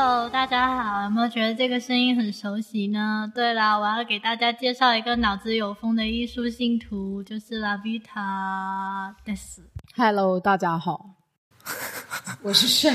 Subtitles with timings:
[0.00, 3.28] Hello，大家好，有没有觉得这个声音很熟悉呢？
[3.34, 9.58] 对了，我要给大家介绍一个脑子有风的艺术信徒，就是 Lavita Des。
[9.96, 11.04] Hello，大家好，
[12.42, 12.92] 我是睡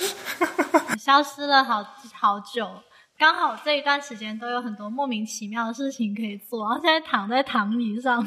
[1.00, 2.70] 消失了好好久，
[3.18, 8.22] 刚好这一段时间都有很多莫名其妙的事情可以做，然后现在躺在躺椅上。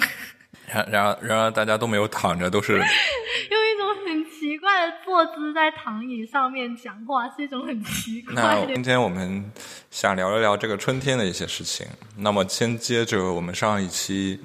[0.67, 2.73] 然然而然而大家都没有躺着，都是
[3.51, 8.67] 用一种很奇怪的坐姿在躺椅上面讲话，是一种很奇怪的。
[8.69, 9.51] 那今天我们
[9.91, 11.85] 想聊一聊这个春天的一些事情。
[12.17, 14.39] 那么先接着我们上一期，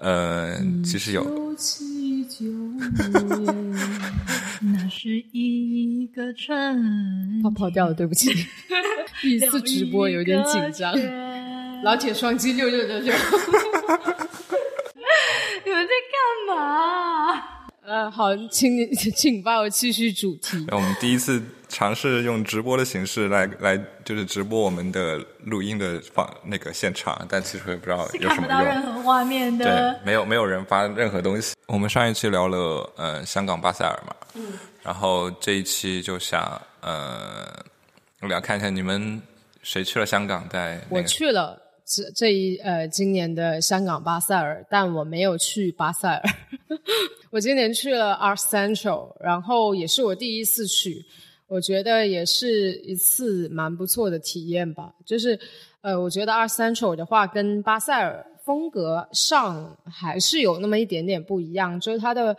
[0.00, 1.24] 呃，其实有。
[4.60, 7.42] 那是一个春。
[7.42, 8.32] 他跑掉了，对不起。
[9.20, 10.94] 第一次直播有点紧张。
[11.82, 13.12] 老铁双击六六六六。
[15.64, 16.16] 你们在干
[16.56, 17.57] 嘛？
[17.88, 20.62] 呃，好，请你请帮我继续主题。
[20.70, 28.42] 我们第一次尝试用直播的形式来来，就是直播我们的录音的放那个现场，但其实也不知道有什么用。
[28.42, 29.64] 看不到任何画面的。
[29.64, 31.54] 对，没有没有人发任何东西。
[31.66, 37.48] 我们上一期聊了呃香港巴塞尔嘛，嗯，然后这一期就想呃，
[38.20, 39.18] 我俩看一下你们
[39.62, 41.58] 谁去了香港，在我去了。
[41.88, 46.22] 这这一呃，今年的香港巴塞尔，但我没有去巴塞尔。
[47.32, 51.02] 我今年去了 Art Central，然后也是我第一次去，
[51.46, 54.92] 我觉得也是一次蛮不错的体验吧。
[55.06, 55.38] 就是
[55.80, 62.36] 呃，我觉得 Art Central 的话，跟巴塞尔风格上还是有那么一点点不一样，就是它的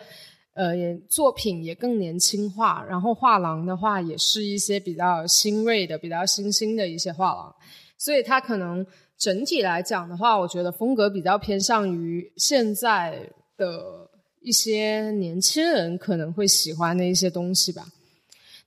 [0.53, 0.75] 呃
[1.09, 7.55] 作品也更年轻化，然后画廊的话也是一些比较新锐的、比较新兴的一些画廊，
[7.97, 8.85] 所以它可能。
[9.19, 14.09] 整体来讲的话，我觉得风格比较偏向于现在的
[14.41, 17.85] 一些年轻人可能会喜欢的一些东西吧。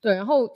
[0.03, 0.49] 对，然后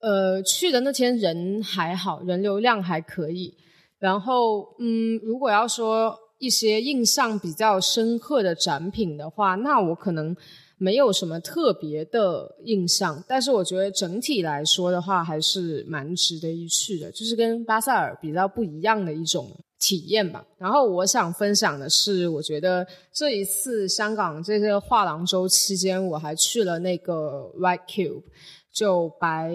[0.00, 3.54] 呃，去的那天人还好，人流量还可以。
[3.98, 10.36] 然后嗯，如果要说一些印象比较深刻的展品的话，那我可能。
[10.80, 19.50] 没有什么特别的印象，但是我觉得整体来说的话，还是蛮值得一去的，就是跟巴塞尔比较不一样的一种
[19.80, 20.44] 体验吧。
[20.56, 28.22] 然后我想分享的是，我觉得这一次香港这个画廊周期间，我还去了那个 White Cube，
[28.72, 29.52] 就白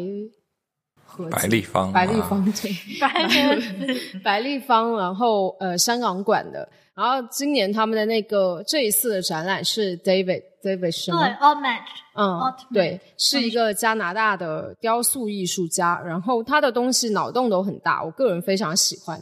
[1.06, 6.68] 和白立方，白立方对，白白立方，然后呃香港馆的。
[6.96, 11.20] 然后今年他们的那个这一次的展览是 David David 是吗？
[11.20, 19.20] 对 a l m a t 嗯，对，是一个加拿大的雕塑艺术家，然后他的东西脑洞都很大，我个人非常喜欢。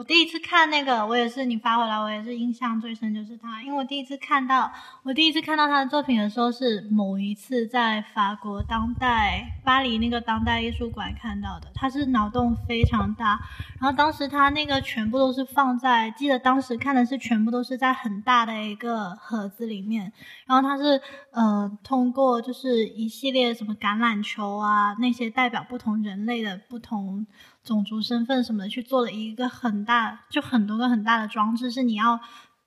[0.00, 4.72] 我第一次看那个，我也是你发回来，我也是印象最深就是他，因为我第一次看到，
[5.02, 13.38] 我第一次看到他的作品的时候是某一次在法国当代巴黎那个当代艺术馆看到的，他是脑洞非常大，
[13.78, 20.10] 然后当时他那个全部都是放在，记得当时看的是全部都是在很大的一个盒子里面，
[20.46, 20.98] 然后他是
[21.32, 27.26] 呃通过就是一系列什么橄榄球啊那些代表不同人类的不同。
[27.62, 32.18] 种族身份什么的，去做了一个很大，就很多个很大的装置，是你要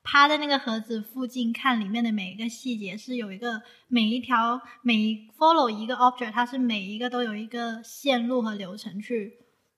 [0.03, 9.33] 趴在那个盒子附近看里面的每一个细节，是有一个每一条每 follow 一个 object，它是每一个都有一个线路和流程去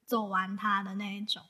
[0.06, 1.42] 走完它的那一种。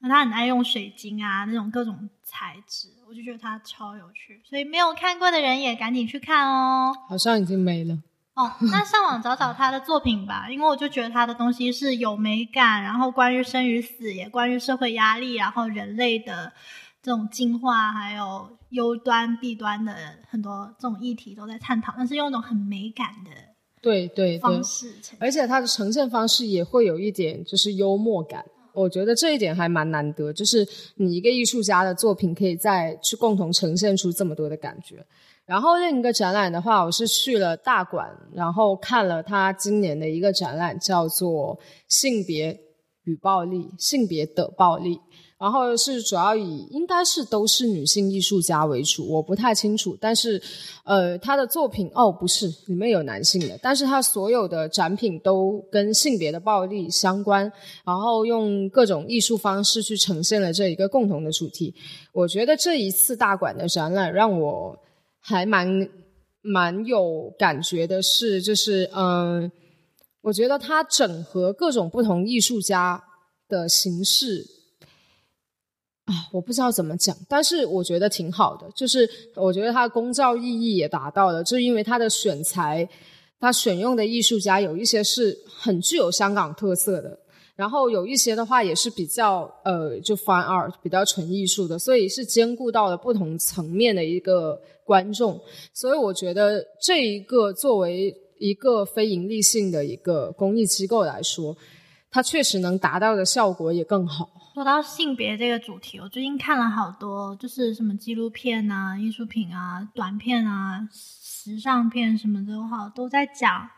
[0.00, 6.92] 那他很爱用水晶啊，那种各种材质，我就觉得他超有趣，所以没有看过的人也赶紧去看哦。
[7.08, 7.98] 好像已经没了。
[8.34, 16.52] 哦，那上网找找他的作品吧，因为我就觉得他的东西是有美感，然后关于生与死，也关于社会压力，然后人类的
[17.00, 19.94] 这种进化，还有优端弊端的
[20.28, 23.30] 很多这种议题都在探讨，但是用一种很美感的
[23.80, 30.66] 对对方式，而且它的呈现方式也会有一点就是幽默感，我觉得这一点还蛮难得，就是
[30.96, 35.06] 你一个艺术家的作品可以再去共同呈现出这么多的感觉。
[35.46, 41.56] 然后另一个展览的话，我是去了大馆，然后看了他今年的一个展览，叫做
[41.86, 42.58] 《性别
[43.04, 44.98] 与暴力》，性别的暴力。
[45.38, 49.94] 然后是主要以应该是都是女性艺术家为主，我不太清楚。
[50.00, 50.40] 但是，
[50.84, 57.52] 呃，他的作品哦不是里面有男性的，但是他所有的展品都跟性别的暴力相关，
[57.84, 61.74] 然后用各种艺术方式去呈现了这一个共同的主题。
[62.12, 64.78] 我觉得这一次大馆的展览让我。
[65.26, 65.88] 还蛮
[66.42, 69.50] 蛮有感觉的是，就是嗯，
[70.20, 73.02] 我觉得它整合各种不同艺术家
[73.48, 74.44] 的形式
[76.04, 78.70] 啊，我不知道怎么讲，但是我觉得挺好的。
[78.76, 82.86] 就是我觉得它的公照意义也达到了，就因为它的选材
[83.40, 87.18] 他选用的艺术家有一些是很具有香港特色的，
[87.56, 95.40] 然后有一些的话也是比较呃就 fine art 比较纯艺术的，所以是兼顾到了不同层面的一个观众。
[95.72, 101.56] 所以我觉得这一个作为一个非盈利性的一个公益机构来说，
[102.10, 104.30] 它确实能达到的效果也更好。
[104.54, 113.68] 说到性别这个主题，我最近看了好多，就是什么纪录片啊、艺术品啊、短片啊、时尚片什么的，好都在讲，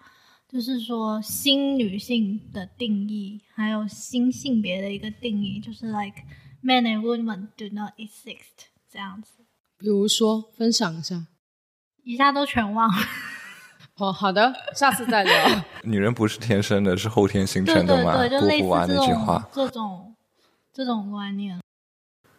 [0.46, 6.16] 就是说新女性的定义，还有新性别的一个定义，就是 like
[6.62, 9.45] men and women do not exist 这样子。
[9.78, 11.26] 比如说，分享一下。
[12.02, 13.04] 一下都全忘了。
[13.98, 15.64] 哦，好的，下次再聊。
[15.82, 18.16] 女人不是天生的，是后天形成的嘛？
[18.16, 19.48] 对对，就类似那句话。
[19.52, 20.14] 这种
[20.72, 21.60] 这种观念。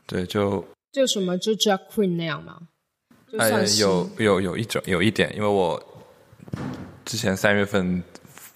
[0.05, 2.59] 对，就就什么就 Jack Queen 那样嘛，
[3.39, 3.49] 哎
[3.79, 5.83] 有有有一种有一点，因为我
[7.03, 8.01] 之前三月份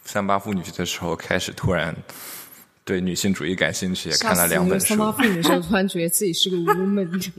[0.06, 1.96] 三八妇女节的时候开始突然
[2.84, 4.98] 对女性主义感兴趣，也看了两本书三。
[4.98, 7.08] 八妇女的时候，突然觉得自己是个 woman，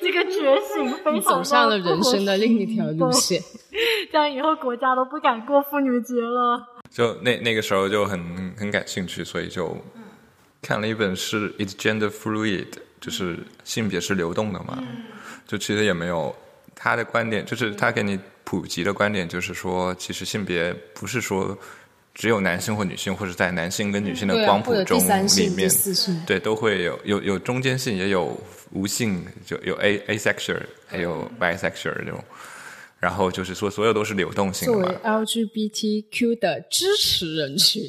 [0.00, 3.42] 这个觉醒非常走上了人生的另一条路线。
[4.12, 6.62] 这样以后国家都不敢过妇女节了。
[6.90, 9.76] 就那那个时候就很很感兴趣，所以就
[10.62, 12.64] 看了一本是《It's Gender Fluid》，
[13.00, 14.78] 就是性别是流动的嘛。
[15.46, 16.34] 就其实也没有
[16.74, 21.58] 他的观点，就是他给你普及的观点，就是说，其实性别不是说
[22.14, 24.98] 只有男性或女性，或者在男性跟女性的光谱中
[25.36, 25.68] 里面，
[26.26, 28.40] 对，都会有有有中间性，也有
[28.72, 32.22] 无性，就有 a asexual，还有 bisexual 这种。
[33.00, 35.00] 然后就是说，所有都是流动性的作为嘛。
[35.04, 37.82] LGBTQ 的支持人群，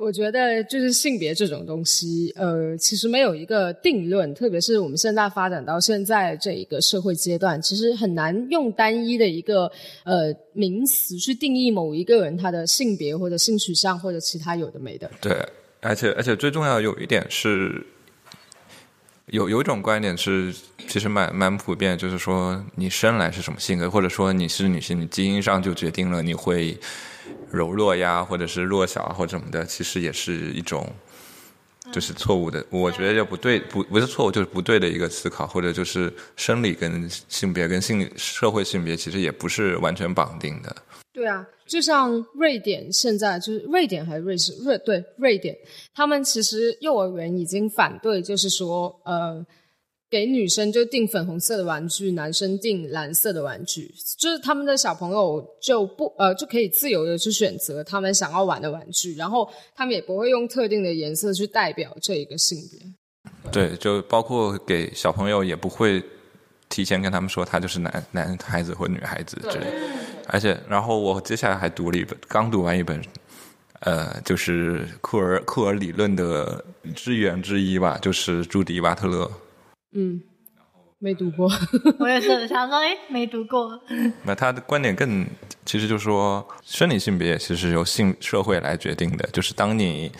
[0.00, 9.70] 我觉得就是性别这种东西，呃，其实没有一个定论，特别是我们现在发展到现在这一个社会阶段，其实很难用单一的一个
[10.04, 15.10] 呃名词去定义某一个人他的性别或者性取向或者其他有的没的。
[15.20, 15.36] 对，
[15.80, 17.84] 而且而且最重要有一点是，
[19.26, 20.50] 有有一种观点是
[20.88, 26.74] 其实蛮蛮普遍，就是说你生来是什么性格，或者说你是女性，你基因上就决定了你会
[27.50, 30.86] 柔弱呀，或者是弱小啊或者什么的，其实也是一种。
[31.92, 40.76] 就是错误的，我觉得就不对，不不是错误，就是不对的一个思考，或者就是生理跟性别跟性社会性别其实也不是完全绑定的。
[41.12, 44.52] 对啊，就像瑞典现在就是瑞典还是瑞士？
[44.62, 45.56] 瑞对瑞典，
[45.92, 49.44] 他们其实幼儿园已经反对，就是说呃，
[50.10, 62.80] 给女生就订粉红色的玩具，男生订蓝色的玩具，就是他们的小朋友就不呃就可以自由的去选择他们想要玩的玩具，然后他们也不会用特定的颜色去代表这一个性别。
[63.52, 66.02] 对，就包括给小朋友也不会
[66.68, 69.72] 提前跟他们说他就是男男孩子或女孩子之类的。
[70.26, 73.00] 而且，然后我接下来还读了一本，刚读完一本，
[73.80, 76.64] 呃，就是库尔库尔理论的
[76.94, 79.30] 之源之一吧，就是朱迪瓦特勒。
[79.92, 80.22] 嗯，
[80.98, 81.50] 没读过。
[81.98, 83.80] 我也是想说，哎，没读过。
[84.24, 85.26] 那他的观点更，
[85.64, 89.28] 其实就是说，生理性别其实由性社会来决定的。
[89.32, 90.12] 就是当你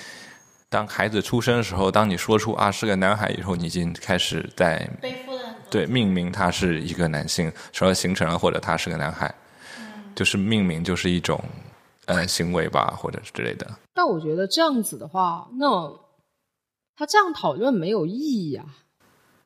[0.68, 5.56] 当孩子出生的时候，当你说出啊是个男孩以后，你已经开始在背负了。
[5.70, 9.32] 对命名他是一个男性，从而形成了或者他是个男孩，
[10.16, 11.40] 就是命名就是一种
[12.06, 13.64] 呃行为吧，或者是之类的。
[13.94, 15.92] 但我觉得这样子的话，那
[16.96, 18.12] 他这样讨论没有意
[18.50, 18.66] 义啊。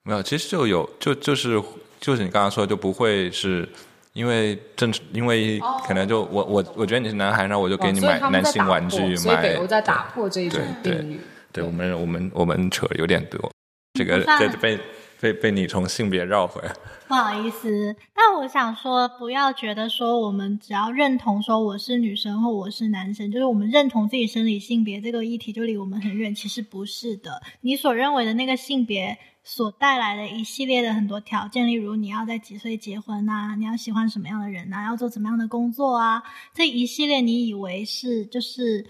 [0.04, 1.60] 没有，其实就有就就是
[2.00, 3.68] 就是你刚刚说就不会是。
[4.14, 11.20] 因为正因为可能就我我我觉得你是男孩，那我就给你买男性玩具，买所以北欧在打破这一种对对定律。
[11.50, 13.50] 对我们我们我们扯有点多，
[13.94, 14.20] 这个
[14.60, 14.78] 被
[15.20, 16.72] 被被你从性别绕回来。
[17.08, 26.32] 不好意思，但我想说，不要觉得说我们只要认同说我是女生或我是男生，就是我们认同自己生理性别这个议题就离我们很远。
[26.32, 36.22] 其实不是的，你所认为的那个性别所带来的一系列的很多条件，例如你要在几岁结婚啊，你要喜欢什么样的人啊，要做怎么样的工作啊，
[36.54, 38.86] 这一系列你以为是就是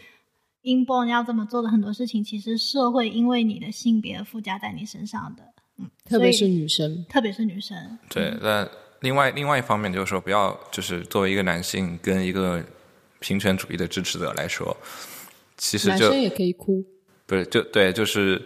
[0.62, 5.42] inborn 要这么做的很多事情，其实社会因为你的性别而附加在你身上的。
[5.76, 8.68] 嗯，特别是女生，特别是女生，对，那
[9.00, 12.64] 另外另外一方面就是说，不要就是作为一个男性跟一个
[13.18, 14.76] 平权主义的支持者来说，
[15.56, 16.84] 其实就男生也可以哭。
[17.26, 18.40] 不是就对，就是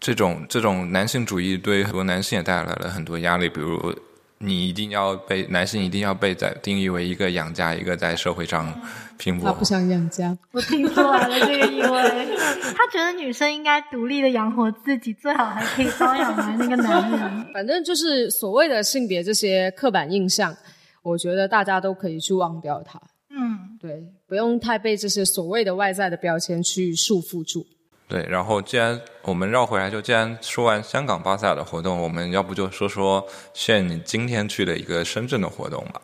[0.00, 3.94] 这种这种男性主义对很多男性也带来了很多压力，比如
[4.38, 8.72] 你一定要被男性一定要被在定义为一个养家，一个在社会上
[9.18, 9.64] 拼搏他不。
[9.64, 12.36] 想养家，我听出来了这个意味。
[12.76, 17.46] 他觉得女生应该独立的养活自己，最好还可以包养完那个男人。
[17.52, 20.56] 反正就是所谓的性别这些刻板印象，
[21.02, 23.00] 我我觉得大家都可以去忘掉它。
[23.30, 27.66] 嗯，对，不用太被这些所谓的外在的标签去束缚住。
[28.08, 33.22] 对，然后既然我们绕回来，就既然说完香港巴萨的活动，我们要不就说说
[33.52, 36.00] 现你今天去的一个深圳的活动吧。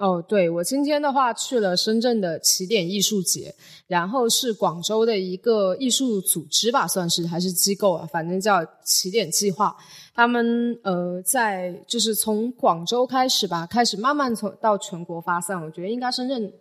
[0.00, 3.54] 哦，对，我今天的话去了深圳的起点艺术节，
[3.86, 9.76] 然后是广州的一个艺术组织吧，算是还是机构啊，反正叫起点计划。
[10.12, 15.62] 他们呃，在就是从广州开始吧，开始慢慢从到全国发散。
[15.62, 16.52] 我觉得应该深圳。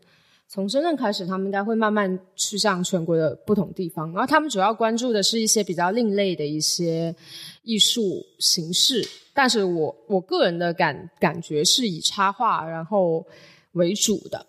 [0.53, 4.11] 从深圳开始，他们应该会慢慢去向全国的不同地方。
[4.11, 7.15] 然后他们主要关注的是一些比较另类的一些
[7.63, 9.01] 艺术形式，
[9.33, 13.25] 但是我我个人的感感觉是以插画然后
[13.71, 14.45] 为主的。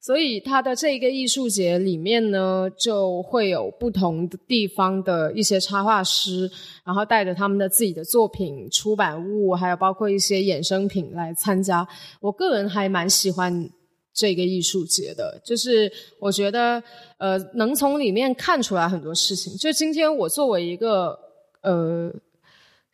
[0.00, 6.50] 所以他的这一个艺术节里面呢，就会有不同的地方的一些插画师，
[6.84, 11.86] 然后带着他们的自己的作品、出版物，还有包括一些衍生品来参加。
[12.20, 13.70] 我个人还蛮喜欢。
[14.16, 16.82] 这个艺术节的，就是我觉得，
[17.18, 19.54] 呃，能从里面看出来很多事情。
[19.58, 21.18] 就今天我作为一个，
[21.60, 22.10] 呃，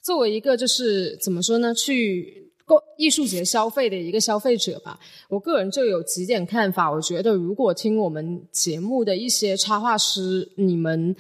[0.02, 4.98] 作为一个就是怎么说呢，去购艺术节消费的一个消费者吧，
[5.28, 6.90] 我个人就有几点看法。
[6.90, 11.14] 我觉得，如果听我们节目的一些插画师，你们。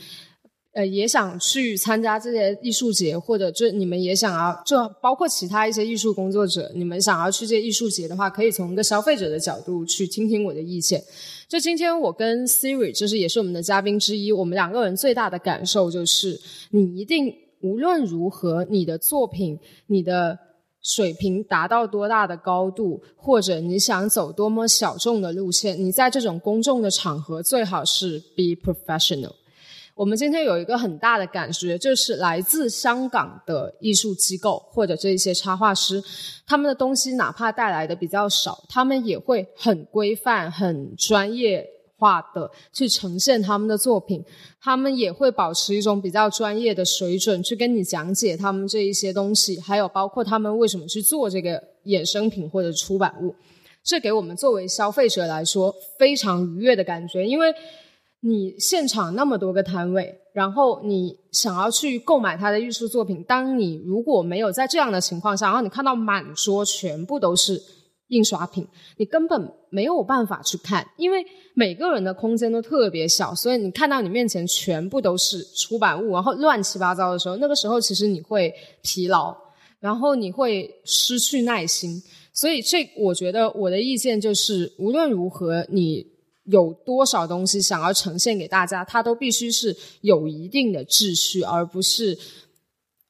[0.72, 11.02] 呃，也想去参加这些艺术节，或者就你们也想要，就包括其他一些艺术工作者，你们想要去这些艺术节的话，可以从一个消费者的角度去听听我的意见。
[11.46, 20.38] 就今天我跟 Siri，就是也是我们的嘉宾之一，我们两个人最大的感受就是，你一定无论如何，你的作品，你的
[20.80, 29.34] 水平达到多大的高度，或者你想走多么小众的路线，你在这种公众的场合最好是 be professional。
[29.94, 36.02] 我们今天有一个很大的感觉，就是来自香港的艺术机构或者这一些插画师，
[36.46, 41.68] 他们的东西哪怕带来的比较少，他们也会很规范、很专业
[41.98, 44.24] 化的去呈现他们的作品。
[44.62, 53.34] 他们也会保持一种比较专业的水准去跟你讲解他们这一些东西，还有包括他们为什么去做这个衍生品或者出版物。
[53.84, 57.54] 这给我们作为消费者来说非常愉悦的感觉，因为。
[58.24, 67.60] 你现场那么多个摊位，然后你想要去购买他的艺术作品，当你如果没有在这样的情况下，然后你看到满桌全部都是
[68.10, 68.64] 印刷品，
[68.96, 79.36] 你根本没有办法去看，因为每个人的空间都特别小，所以你看到你面前全部都是出版物，然后乱七八糟的时候，那个时候其实你会疲劳，
[79.80, 82.00] 然后你会失去耐心，
[82.32, 86.11] 所以这我觉得我的意见就是，无论如何你。
[86.44, 92.18] 有多少东西想要呈现给大家，它都必须是有一定的秩序，而不是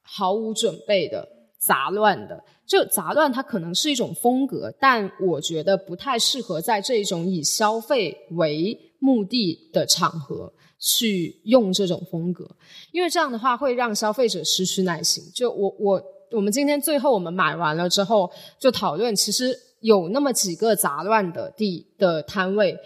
[0.01, 2.43] 毫无准备的杂乱的。
[2.65, 12.49] 就杂乱，它可能是一种风格，但我觉得不太适合在这种以消费为目的的场合去用这种风格，
[12.91, 15.23] 因为这样的话会让消费者失去耐心。
[15.35, 22.77] 就我我我们今天最后我们买完了之后，就讨论，其实有那么几个杂乱的地的摊位。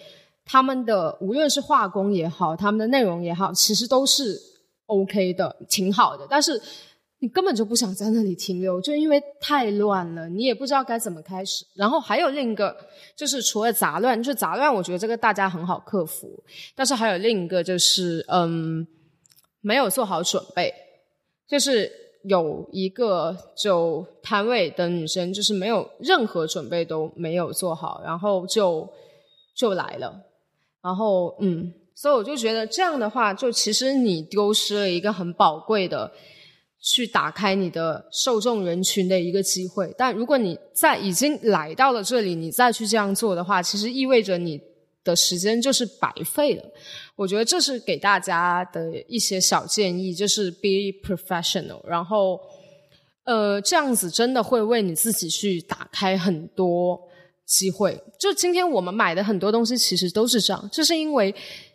[0.47, 4.39] 他们的无论是画工也好，他们的内容也好，其实都是
[4.85, 6.25] OK 的，挺好的。
[6.29, 6.59] 但是
[7.19, 11.65] 你根本就不想在那里停留，就因为太乱了，你也不知道该怎么开始。
[11.75, 12.77] 然后还有另一个，
[13.15, 16.43] 就是除了杂乱，就是杂乱，我觉得这个大家很好克服。
[16.75, 18.87] 但是还有另一个，就是嗯，
[19.61, 20.73] 没有做好准备，
[21.47, 21.91] 就是
[22.23, 28.87] 有一个就摊位的女生，就是没有任何准备都没有做好，然后就
[29.55, 30.21] 就来了。
[30.81, 36.11] 然后，嗯，所以我就觉得这样的话，就其实你丢失了一个很宝贵的
[36.79, 39.93] 去打开你的受众人群的一个机会。
[39.97, 44.61] 但如果你在已经来到了这里，你再去这样做的话，其实意味着你
[45.03, 46.63] 的时间就是白费了。
[47.15, 51.83] 我觉得这是给大家的一些小建议，就是 be professional。
[51.85, 52.39] 然后，
[53.25, 57.06] 呃，这样子真的会为你自己去打开很多。
[57.47, 57.99] 机会。
[58.19, 61.33] 就今天我们买的很多东西其实都是这样，就是因为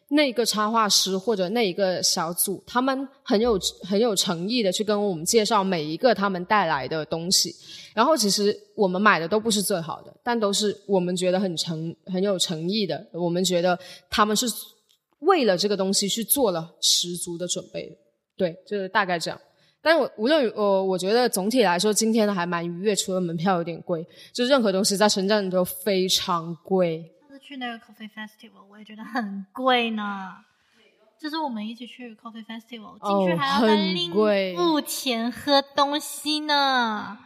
[0.08, 7.54] 那个插画师或者那一个小组，他们很有很有诚意的去跟我们介绍每一个他们带来的东西，
[7.94, 13.78] 然后其实我们买的都不是最好的，但都是我们觉得很诚很有诚意的，我们觉得
[14.10, 14.46] 他们是
[15.20, 17.96] 为了这个东西去做了十足的准备，
[18.36, 19.40] 对，就是大概这样。
[19.82, 27.12] 但是我无论呃，我觉得总体来说，今天的还蛮愉悦，除了门票有点贵，就任何东西在深圳都非常贵。
[27.28, 30.34] 上次去那个 Coffee Festival，我也觉得很贵呢。
[31.18, 34.12] 就是我们一起去 Coffee Festival，进去还要再另
[34.56, 37.18] 付钱喝东西呢。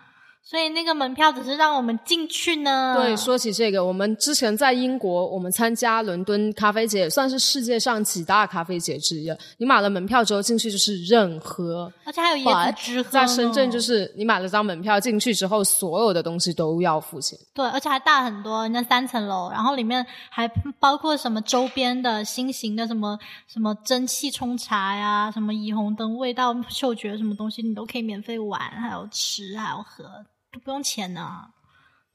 [0.49, 2.95] 所以那个门票只是让我们进去呢。
[2.97, 9.29] 对，说起这个，我们之前在英国，我们参加伦敦咖啡节，也算是世界上几大咖啡节之一。
[9.59, 13.11] 你买了门票之后进去就是任喝，而且还有椰子汁喝。
[13.11, 17.37] 在深圳就是你买了张门票进去之后，所有的东西都要付钱。
[17.53, 20.47] 对，而且还大很多，人家三层楼，然后里面还
[20.79, 30.25] 包括什么周边的新型的什么什么蒸汽冲茶呀，什么霓虹灯、味道嗅觉什么东西，你都可以免费玩，还有吃，还有喝。
[30.59, 31.29] 不用钱呢，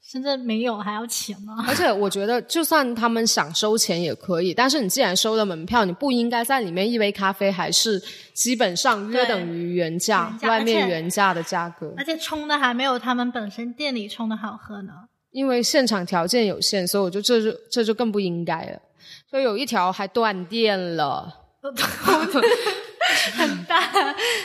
[0.02, 1.64] 深圳没有还要钱吗。
[1.68, 8.02] 而且我觉得，就算他们想收钱也可以，但是你既然收了门票，你不应该在里面一杯咖啡还是
[8.34, 11.94] 基本上约等于原价，外面原价的价格。
[11.96, 14.92] 而且冲的还没有他们本身店里冲的好喝呢。
[15.30, 18.78] 因为现场条件有限，所以我就这就这就更不应该了。
[19.30, 21.38] 所以有一条还断电了。
[23.34, 23.80] 很大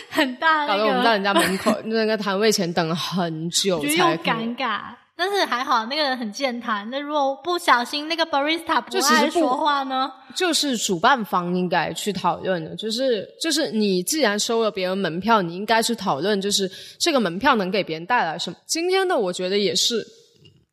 [0.10, 4.82] 很大，搞得我们在人家门口那个摊位前等了很久，就又尴尬。
[5.20, 6.88] 但是还好，那个人很健谈。
[6.92, 10.12] 那如果不小心那个 barista 不爱说话呢？
[10.36, 12.76] 就是主办方应该去讨论的。
[12.76, 16.70] 就是就是你既然收了别人门票，你应该去讨论，就是
[17.00, 18.58] 这个门票能给别人带来什么。
[18.68, 20.06] 今天的我觉得也是，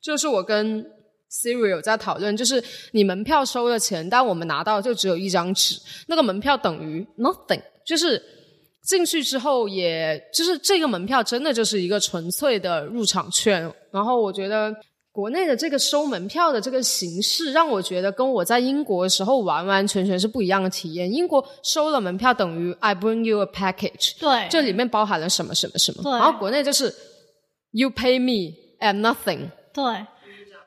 [0.02, 0.84] 就是我跟
[1.32, 7.62] Siri 有在讨论，就是你门票收了钱，但我们拿到就只有一张纸，那个门票等于 nothing。
[7.84, 8.22] 就是
[8.82, 13.72] 进去之后，也就是这个门票真的就是一个纯粹的入场券。
[13.90, 14.74] 然后我觉得
[15.12, 21.12] 国内的这个收门票的这个形式，让我觉得跟我在英国的时候完完全全是不一样的体验。
[21.12, 26.18] 英国收了门票等于 I bring you a package，对，这里面包含了什么什么什么。
[26.18, 26.92] 然后国内就是
[27.70, 30.06] You pay me and nothing，对。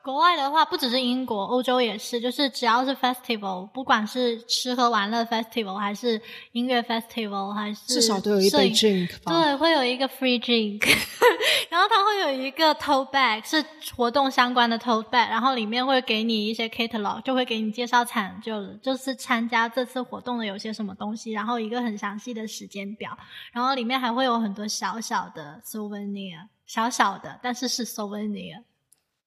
[0.07, 6.21] 国外的话，不只是英国，欧洲也是，就是只要是 festival，不管是吃喝玩乐 festival，还是
[6.53, 10.81] 音乐 festival，还是至少都有一杯 drink，对，会有一个 free drink，
[11.69, 13.61] 然后它会有一个 tote bag，是
[13.97, 23.11] 活动相关的 tote bag，然后里面会给你一些 catalog，就会给你介绍产就就是参加这次活动的有些什么东西，然后一个很详细的时间表，
[23.51, 28.63] 然后里面还会有很多小小的 souvenir，小小的，但是是 souvenir，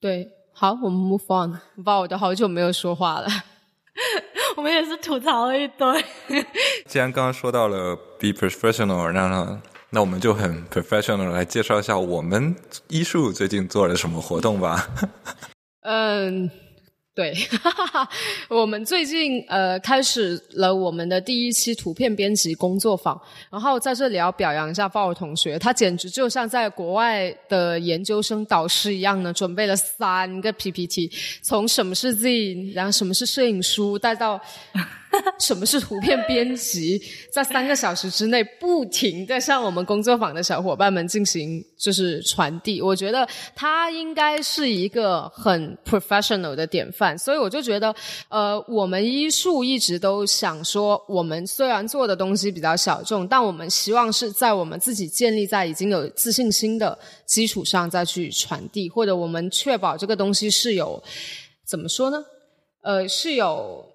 [0.01, 0.40] 对。
[0.53, 1.59] 好，我们 move on。
[1.83, 3.29] 把我都好久没有说话了，
[4.57, 6.05] 我们也是吐槽了一堆。
[6.87, 9.61] 既然刚刚说到了 be professional，那
[9.91, 12.55] 那我们就很 professional 来介绍一下我们
[12.89, 14.87] 医术最近做了什么活动吧。
[15.83, 16.51] 嗯。
[17.13, 17.35] 对，
[18.49, 23.21] 我们最近呃开始了我们的第一期图片编辑工作坊，
[23.51, 31.11] 然后在这里要表扬一下鲍尔同学，他简直就像在国外的研究生导师一样呢，准备了三个 PPT，
[31.43, 34.41] 从什么是 Z，然后什么是摄影书，带到。
[35.41, 37.01] 什么是图片编辑？
[37.33, 42.81] 在三个小时之内，不停的向我们工作坊的小伙伴们进行就是传递。
[42.81, 47.93] 我觉得他应该是一个很 professional 的典范，所以我就觉得，
[48.29, 56.97] 呃，我们医术一直都想说，我们虽然做的东西比较小众，但我们希望是在我们自己建立在已经有自信心的
[57.27, 61.03] 基础上再去传递，或者我们确保这个东西是有
[61.67, 62.25] 怎么说呢？
[62.83, 63.90] 呃，是有。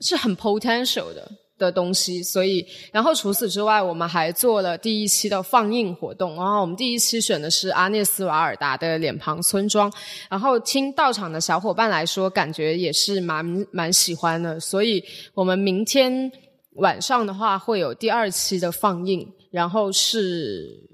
[0.00, 6.34] 是很 potential 的的东西，所以，然后除此之外，我们还做了第一期的放映活动。
[6.36, 9.92] 然后我们第一期选的是阿涅斯瓦尔达的脸庞村庄，
[10.28, 14.58] 然后听到场的小伙伴来说，感觉也是蛮蛮喜欢的。
[14.58, 16.32] 所以我们明天
[16.76, 20.89] 晚上的话会有第二期的放映，然后是。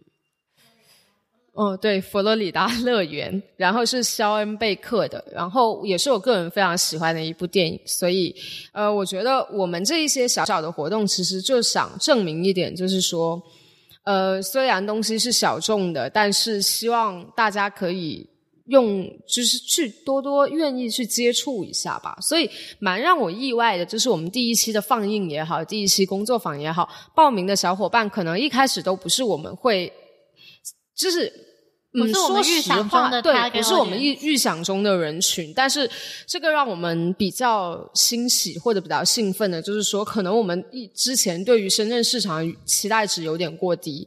[1.56, 8.36] 哦，对，佛罗里达乐园，然后是肖恩贝克的，然后也是我个人非常喜欢的一部电影，所以，
[8.72, 13.42] 呃，我觉得我们这一些小小的活动，其实就想证明一点，就是说，
[14.04, 18.28] 呃，虽然东西是小众的，但是希望大家可以
[18.66, 22.18] 用，就是去多多愿意去接触一下吧。
[22.20, 29.90] 所以，蛮让我意外的，就是我们第一期的放映也好，第一期工作坊也好，报名的小伙伴可能一开始都不是我们会，
[30.94, 31.45] 就是。
[31.96, 35.52] 不是我们预想中的，对，不是我们预预想中的人群。
[35.54, 35.90] 但是
[36.26, 44.06] 这个让我们比较欣喜或者比较兴奋的，就是说，可能我们一之前对于深圳市场期待值有点过低，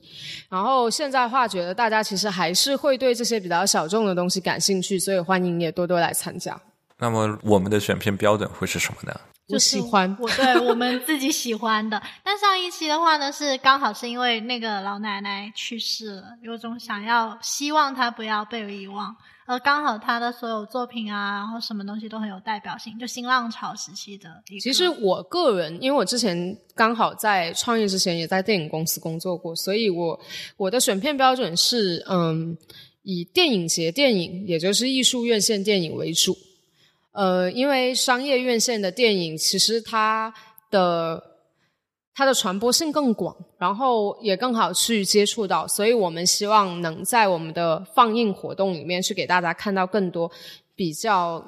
[0.50, 6.60] 然后现在话觉得大家其实还是会对这些比较小众的东西感兴趣，所以欢迎也多多来参加。
[7.00, 9.20] 那么我们的选片标准会是什么呢？
[9.50, 12.02] 我喜欢，我对我们自己喜欢的。
[12.24, 24.30] 但上一期的话呢，是刚好是因为那个老奶奶去世了，有种想要希望她不要被遗忘，而刚好她的所有作品啊，然后什么东西都很有代表性，就新浪潮时期的。
[24.62, 30.20] 其实我个人，因为我之前刚好在创业之前也在电影公司工作过，所以我
[30.58, 32.58] 我的选片标准是嗯。
[33.02, 36.38] 以电影节电影，也就是艺术院线电影为主。
[37.12, 40.34] 呃，因为商业院线的电影其实它
[40.70, 41.22] 的
[42.14, 50.30] 它的传播性更广，然后也更好去接触到，所以我们希望能在我们的放映活动里面去给大家看到更多
[50.76, 51.44] 比较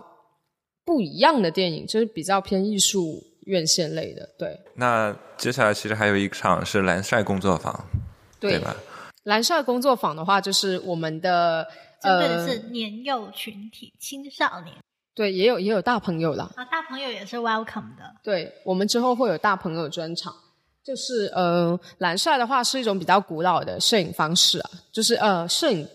[0.83, 4.27] 不一样的电影，就是比较偏艺术院线类的。
[4.39, 7.85] 对，那接下来其实还有一场是蓝晒工作坊，
[8.39, 8.75] 对吧？
[9.23, 11.67] 蓝晒工作坊的话，就是我们的
[12.01, 14.75] 针对的是年幼群体、青少年。
[15.21, 16.49] 对，也有也有大朋友啦。
[16.55, 18.15] 啊，大朋友也是 welcome 的。
[18.23, 20.33] 对，我们之后会有大朋友专场。
[20.83, 25.87] 就是呃，蓝晒的话是一种比较古老的摄影方式啊，就是呃，摄影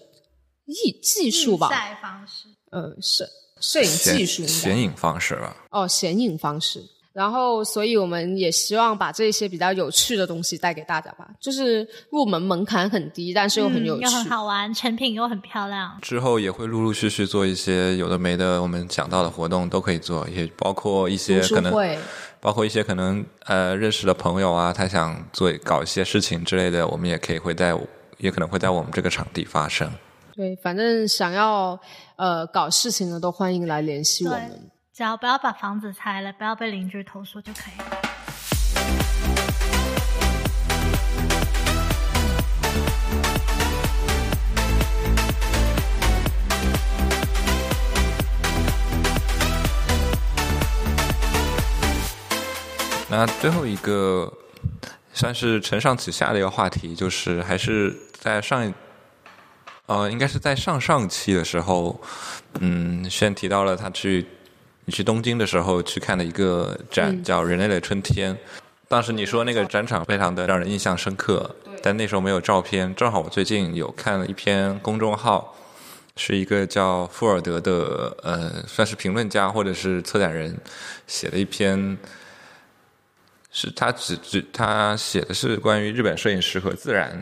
[0.67, 1.69] 艺技术吧。
[1.71, 2.47] 晒方式。
[2.71, 3.29] 呃，摄
[3.61, 4.47] 摄影技术。
[4.47, 5.57] 显影方式吧。
[5.71, 6.81] 哦，显影方式。
[7.17, 11.27] 然后，所以我们也希望把这些比较有趣的东西带给大家吧。
[11.41, 15.97] 就是入门门槛很低，但是又很有趣，又很好玩，成品又很漂亮。
[16.03, 21.73] 之后也会陆陆续续做一些有的没的，我们讲到的活动都可以做，也包括一些可能，
[22.39, 27.75] 包括一些可能呃认识的朋友啊，他想做搞一些事情之类的，我们也可以会在，
[28.19, 29.91] 也可能会在我们这个场地发生。
[30.35, 31.81] 对，反正想要
[32.17, 34.71] 呃搞事情的都欢迎来联系我们。
[34.97, 37.85] 只要不要把房子拆了，不要被邻居投诉就可以了。
[53.11, 54.33] 那最后一个
[55.13, 58.73] 算是承上启下的一个话题，就是还是在上一
[59.85, 62.01] 呃，应该是在上上期的时候，
[62.61, 64.27] 嗯，先提到了他去。
[64.87, 68.33] 你去东京的时候去看的一个展叫《人类的春天》，
[68.87, 72.95] 当时你说那个展场非常的让人印象深刻，但那时候没有照片。
[72.95, 75.57] 正好我最近有看了一篇公众号，
[76.15, 80.57] 是一个叫富尔德的呃，算是评论家或者是策展人
[81.09, 81.99] 写的一篇，
[83.51, 87.21] 是他只只他写的是关于日本摄影师和自然。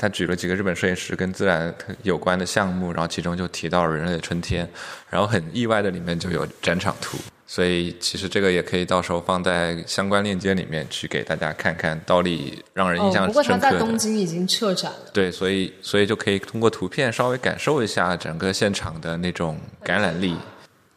[0.00, 1.72] 他举了几个日本摄影师跟自然
[2.04, 4.66] 有关的项目，然后其中就提到了人类的春天，
[5.10, 13.26] 然后很意外的里面就有展场图，所以其实这个也可以到时候放在相关链接里面去给大家看看，到底让人印象深刻。
[13.26, 15.10] 不过他在东京已经撤展了。
[15.12, 20.34] 对，所以所以就可以通过图片稍微感受一下整个现场的那种感染力。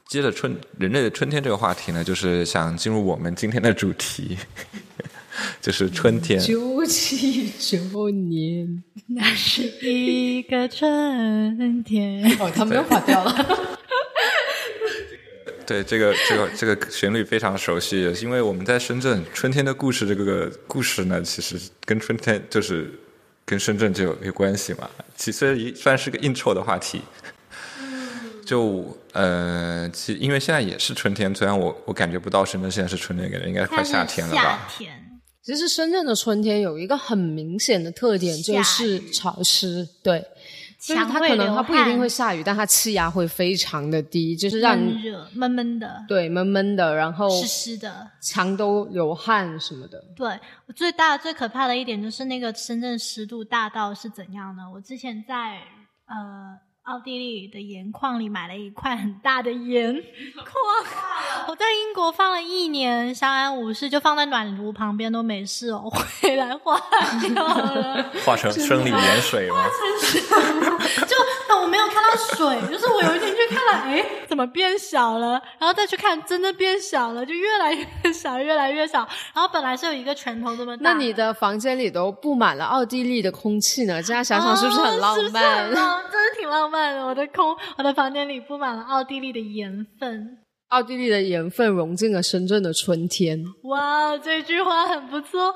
[0.07, 4.37] 接着春人类的春天这个话题呢，就是想进入我们今天的主题。
[5.61, 6.39] 就是春天。
[6.39, 12.23] 九七九年， 那是一个春天。
[12.39, 13.33] 哦，他没有跑掉了。
[15.65, 22.91] 对，这个这个这个旋律非常熟悉，因为我们在深圳，春天的故事这个故事呢，其实跟春天就是
[23.45, 24.89] 跟深圳就有有关系嘛。
[25.15, 27.01] 其实也算是个应酬的话题。
[28.45, 34.67] 就呃，其因为现在也是春天，虽然我我感觉不到深圳现在是春天，感觉应该快夏天了吧。
[34.67, 35.12] 夏天。
[35.43, 39.85] 其实深圳的春天有一个很明显的特点，就是潮湿。
[40.01, 40.25] 对，
[40.79, 46.05] 就是它可能它不一定会下雨，但它气压会非常的低，就是让闷热闷闷的。
[46.07, 50.01] 对，闷闷的，然后湿湿的，墙都流汗什么的。
[50.15, 50.39] 对，
[50.73, 54.63] 最大最可怕的一点就是那个深圳湿度大到是怎样呢？
[54.73, 55.59] 我之前在
[56.07, 56.57] 呃。
[56.83, 59.93] 奥地利的盐矿里买了一块很大的盐
[60.35, 60.45] 矿，
[61.47, 65.89] 我在英国放了一年，相安无事，就放在暖炉旁边都没事哦。
[66.21, 66.77] 回来化
[67.21, 69.63] 掉了， 化成生理盐水吗？
[71.07, 71.15] 就
[71.61, 75.41] 我没有看到水，就是我有一天去看了，哎，怎么变小了？
[75.57, 79.07] 然后再去看，真的变小了，就越来越小，越来越小。
[79.33, 80.91] 然后本来是有一个拳头这么大。
[80.91, 84.03] 那你的房间里都布满了奥地利的空气呢？
[84.03, 85.71] 这样想想是不是很浪漫？
[85.71, 86.72] 真的挺浪漫。
[86.73, 93.43] 我的空，我的房间里布满了奥地利的盐分，奥地利的盐分融进了深圳的春天。
[93.63, 95.53] 哇，这句话很不错，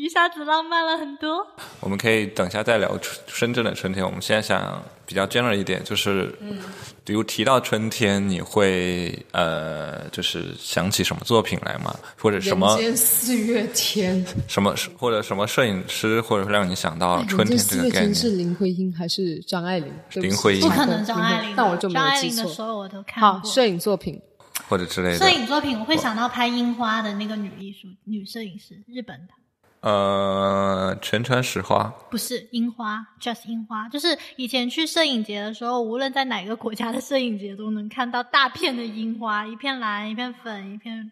[0.00, 1.46] 一下子浪漫了很多。
[1.78, 4.02] 我们可以等下再聊深圳的春天。
[4.02, 6.58] 我们现在想比较 general 一点，就是，嗯，
[7.04, 11.94] 比如提到春天，你会呃，就是想起什么作品来吗？
[12.16, 12.74] 或者什么？
[12.76, 14.24] 人间四月天。
[14.48, 14.74] 什么？
[14.96, 18.14] 或者什么摄影师，或者让你想到春天这个概念？
[18.14, 19.92] 是林徽因还是张爱玲？
[20.14, 20.62] 林徽因。
[20.62, 22.46] 不可能张爱玲，那我就没有记错。
[22.50, 23.38] 所有我都看过。
[23.38, 24.18] 好，摄影作品
[24.66, 25.18] 或者之类的。
[25.18, 29.34] 摄影作品，我会想到拍樱花的那个女艺术、女摄影师，日本的。
[29.80, 41.10] 呃，全川石花不是樱花，just 樱花，就是以前去摄影节的时候，无论在哪个国家的摄影节都能看到大片的樱花，一片蓝，一片粉，一片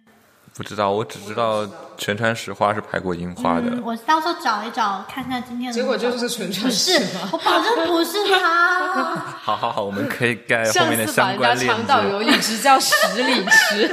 [0.55, 1.65] 不知道，我只知道
[1.97, 3.71] 全川石花是拍过樱花的。
[3.71, 5.73] 嗯，我到时候找一找，看看今天的。
[5.73, 6.93] 结果就是全川不是，
[7.31, 9.15] 我保证不是他。
[9.41, 12.31] 好好好，我们可以盖后上面的次把人家相关链长岛游一。
[12.41, 13.89] 直叫十里池，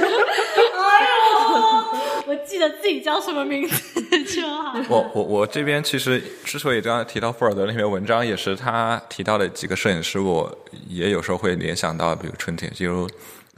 [2.44, 4.78] 记得自己叫什么名字 就好。
[4.88, 10.52] 我我我这边其实之所以刚刚提到富尔德那篇文章，也是他提到的几个摄影师，我
[10.88, 13.08] 也有时候会联想到，比如春天，比如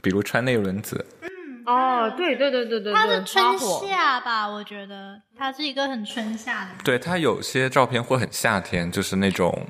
[0.01, 1.29] 比如川内伦子，嗯
[1.65, 4.47] 哦，对对对对对他是春夏吧？
[4.47, 6.69] 我觉得他是一个很春夏的。
[6.83, 9.65] 对他有些照片会很夏天，就是那种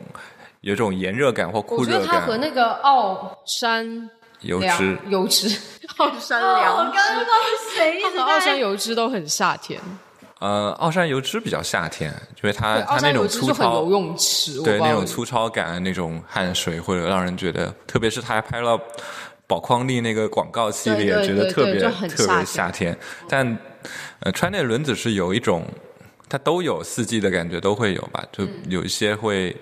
[0.62, 4.10] 有种炎热感或酷热我觉得他和，那个奥山良
[4.42, 4.98] 油脂。
[5.08, 5.58] 油脂，
[5.98, 8.58] 奥山哦，我良刚刚不知道是谁一直他和奥山。
[8.58, 9.80] 油脂都很夏天，
[10.40, 18.80] 呃，奥山油脂比较夏天，因为它它那种山油脂粗糙游，泳池，对那种粗糙感，那种汗水，或者让人觉得，特别是他还拍了
[19.46, 22.98] 宝矿力那个广告系列，对对觉得特别特别夏天。
[23.28, 23.58] 但
[24.22, 25.66] 呃，川内轮子是有一种，
[26.30, 28.24] 它都有四季的感觉，都会有吧？
[28.32, 29.56] 就嗯有一些会，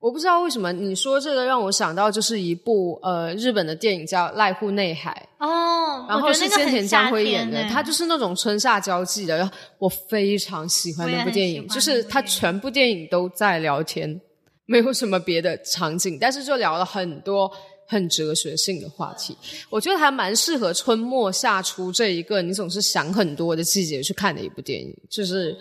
[0.00, 14.20] 我不知道为什么你说这个让我想到就是一部呃日本的电影叫《濑户内海》，哦，然后是菅田将夏晖演的，天欸它就是那种春夏交际的，然后我非常喜欢那部电影，就是它那部电影全部电影都在聊天，
[14.66, 17.50] 没有什么别的场景，但是就聊了很多。
[17.92, 19.36] 很哲学性的话题，
[19.68, 25.58] 我觉得还蛮适合春末夏初这一个你总是想很多的季节去看的一部电影，就是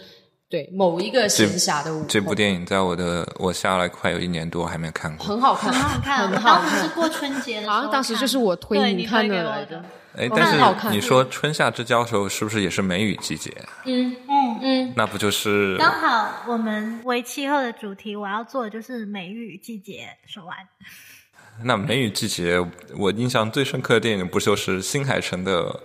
[0.50, 5.28] 对某一个闲暇的午后，这部电影在我的我下来快有一年多还没看过。
[5.28, 6.28] 很好看，很好看。
[6.28, 6.88] 很好看当时是。
[6.96, 9.86] 过春节的时候，好像当时就是我推对你你看的来的的。
[10.18, 13.56] 哎，哦但是你说春夏之交的时候，是不是也是梅雨季节？
[13.86, 20.58] 嗯，嗯嗯，那不就是刚好我们为气候的主题，我要做的就是梅雨季节说完。
[21.62, 22.60] 那梅雨季节？
[22.98, 25.64] 我印象最深刻的电影不就是新海诚的《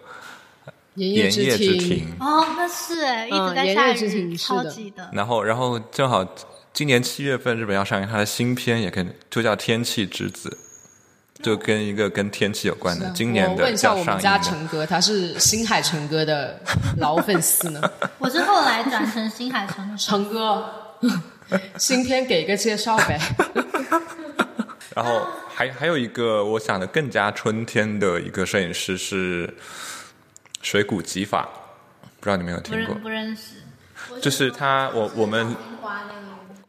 [0.95, 2.15] 炎炎夜之之庭》？
[2.25, 5.09] 哦，那是哎，一直嗯在下雨，庭超级的。
[5.13, 6.27] 然后，然后正好
[6.73, 10.57] 今年七月份日本要上映他的新片，也跟就叫《天气之子》，
[11.45, 14.69] 就跟一个跟天气有关的，今年的我问一下我们家上映的。
[14.69, 16.61] 陈哥，他是新海诚哥的
[16.99, 17.81] 老粉丝呢。
[18.19, 20.71] 我是后来转成新海诚的粉丝陈哥，
[21.77, 23.21] 新片给个介绍呗。
[24.95, 29.53] 然后还还有一个我想的更加春天的一个摄影师是
[30.65, 31.47] 水谷吉法，
[32.19, 32.95] 不知道你们有不听过？
[32.95, 33.57] 不认识。
[34.23, 35.55] 就是他，我我们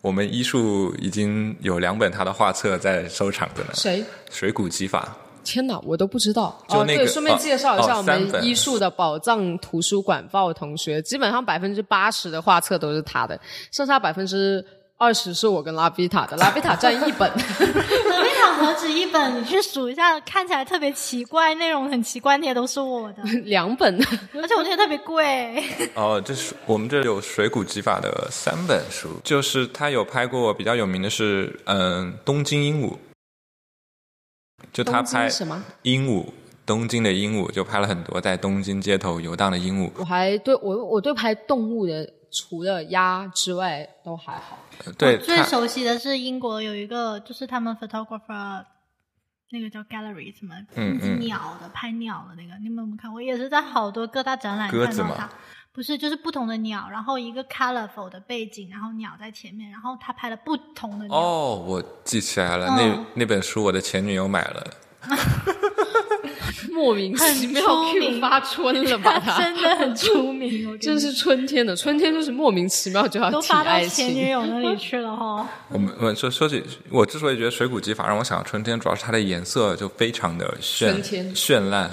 [0.01, 3.69] 我们医术已经有两本他的画册在收藏着呢。
[3.73, 4.03] 谁？
[4.29, 6.61] 水谷吉法，天哪，我都不知道。
[6.67, 13.39] 哦，就那个对，顺便介绍一下哦我们医术的宝藏图书馆报同学，基本上百分之八十的画册都是他的，
[13.71, 14.63] 剩下百分之
[14.97, 17.31] 二十是我跟拉比塔的，拉比塔占一本。
[18.65, 19.39] 何止一本？
[19.41, 23.95] 你去数一下，看起来特别奇怪、内容很奇怪那些都是我的， 两本，
[24.33, 25.63] 而且我那些特别贵。
[25.95, 32.95] 哦，这是我们这有水谷吉法的三本书，就是他有拍过比较有名的是，嗯，东京鹦鹉，
[34.73, 35.63] 就他拍什么？
[35.83, 36.25] 鹦鹉，
[36.65, 39.91] 东京的鹦鹉，就拍了很多在东京街头游荡的鹦鹉。
[39.97, 44.57] 我还对我我对拍动物的，除了鸭之外都还好。
[44.97, 48.63] 对我最，熟悉的是英国有一个，就是他们 photographer
[49.51, 53.21] 那个叫 gallery 什么，嗯嗯鸟的拍鸟的那个，你们有没有看过？
[53.21, 55.29] 也是在好多各大展览看到它。
[55.71, 61.17] 不是，就是不同的鸟，然后一个 colorful 的背景，然后鸟在前面，然后他拍了不同的鸟。
[61.17, 64.65] 哦，我记起来了，嗯那那本书我的前女友买了。
[66.71, 69.17] 莫名其妙 Q 名发春了吧？
[69.23, 74.29] 他真的很出名，真是春天的，春天就是莫名其妙就要提都发到爱前女。
[74.29, 75.47] 友那里去了哈。
[75.71, 81.01] 我们我说说起我之所以觉得水谷吉法让我想到春天，主要是它的颜色就非常的绚
[81.33, 81.89] 绚烂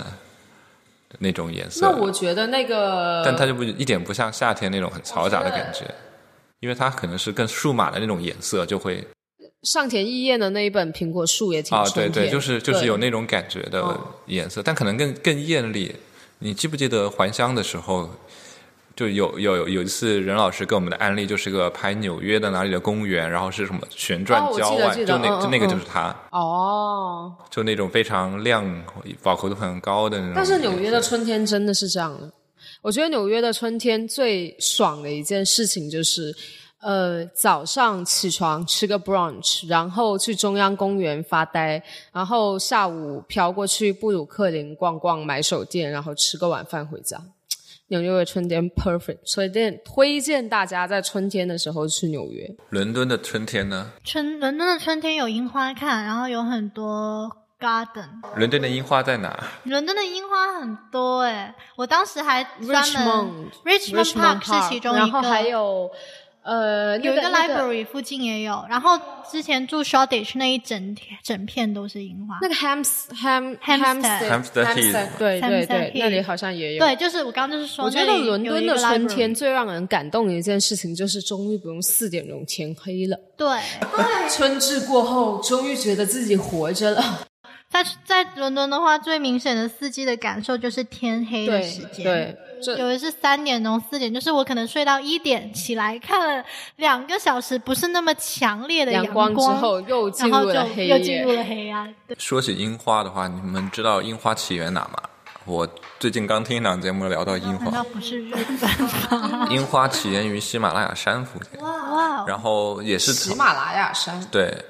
[1.18, 1.80] 那种颜色。
[1.82, 5.84] 那我觉得那个，但它就不一点不像夏天那种很嘈杂的感觉，
[6.58, 9.06] 因为它可能是更数码的那种颜色，就会
[9.62, 15.94] 上田义彦的那一本《苹果树》也挺啊，对对，就是就是有那种感觉的嗯颜色，但可能更更艳丽。
[16.40, 18.10] 你记不记得还乡的时候，
[18.96, 27.32] 就有有有一次任老师给我们的案例，就是个拍纽约的哪里的公园，然后是什么旋转郊外，就那、嗯就那个嗯就是他，哦。
[27.48, 28.84] 就那种非常亮、
[29.22, 30.32] 饱和度很高的那种。
[30.34, 32.28] 但是纽约的春天真的是这样的。
[32.80, 36.34] 我觉得纽约的春天最爽的一件事情就是，
[36.82, 41.80] 呃，早上起床吃个 brunch，然后去中央公园发呆，
[42.12, 47.16] 然后下午飘过去布鲁克林逛逛，买手店，然后吃个晚饭回家。
[47.86, 52.50] 纽约的春天 perfect，所以荐推荐大家在春天的时候去纽约。
[52.70, 53.92] 伦敦的春天呢？
[54.02, 58.08] 春伦敦的春天有樱花看，然后有很多 Garden。
[58.34, 59.38] 伦敦的樱花在哪？
[59.64, 65.90] 伦敦的樱花很多哎，我当时还专门 Richmond Richmond Park 是其中一个，然后还有
[66.42, 68.98] 呃有一个 library 附近也有，然后
[69.30, 72.38] 之前住 Shoreditch 那一整天整片都是樱花。
[72.42, 76.84] 那个 Ham Ham Hampstead Hampstead Heath 对对对那里好像也有。
[76.84, 83.16] 对，就是我刚刚就是说，我觉得伦敦的春天最让人感动的一件事情，就是终于不用四点钟天黑了。
[83.36, 83.48] 对，
[84.28, 87.20] 春至过后，终于觉得自己活着了。
[87.70, 92.04] 在在伦敦的话，最明显的四季的感受就是天黑的对时间。
[92.04, 96.44] 对，这有的是三点钟、四点，就是我可能睡到一点起来，看了
[96.76, 101.32] 两个小时，不是那么强烈的阳光之后又进然后就入了黑夜又进入。
[101.32, 101.94] 了黑暗。
[102.06, 104.98] 对，说起樱花的话，你们知道樱花起源哪吗？
[105.44, 105.66] 我
[105.98, 109.48] 最近刚听一档节目聊到樱难道花，不是日本吗？
[109.50, 114.62] 樱花起源于喜马拉雅山附近，哇，然后也是喜马拉雅山，对，呃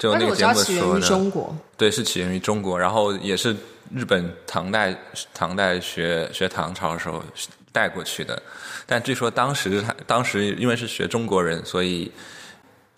[0.00, 1.54] 就那个节目源于说的，中国。
[1.76, 3.54] 对，是起源于中国，然后也是
[3.94, 4.96] 日本唐代
[5.34, 7.22] 唐代学学唐朝的时候
[7.70, 8.42] 带过去的。
[8.86, 12.10] 但据说当时他当时因为是学中国人，所以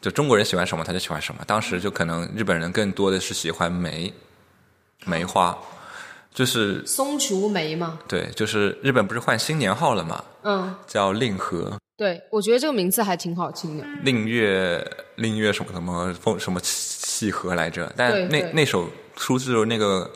[0.01, 1.43] 就中国人喜欢什么他就喜欢什么。
[1.45, 4.15] 当时就可能日本人更多的是喜欢梅
[5.05, 5.59] 梅花，
[6.33, 11.77] 就是松竹梅嘛，对，就是日本不是换新年号了嘛，嗯，叫令和。
[11.95, 13.85] 对，我觉得这个名字还挺好听的。
[14.03, 14.85] 令月
[15.17, 16.59] 令月什么什么风什么
[17.23, 17.93] 契合来着？
[17.97, 20.11] 但对对那那首出自那个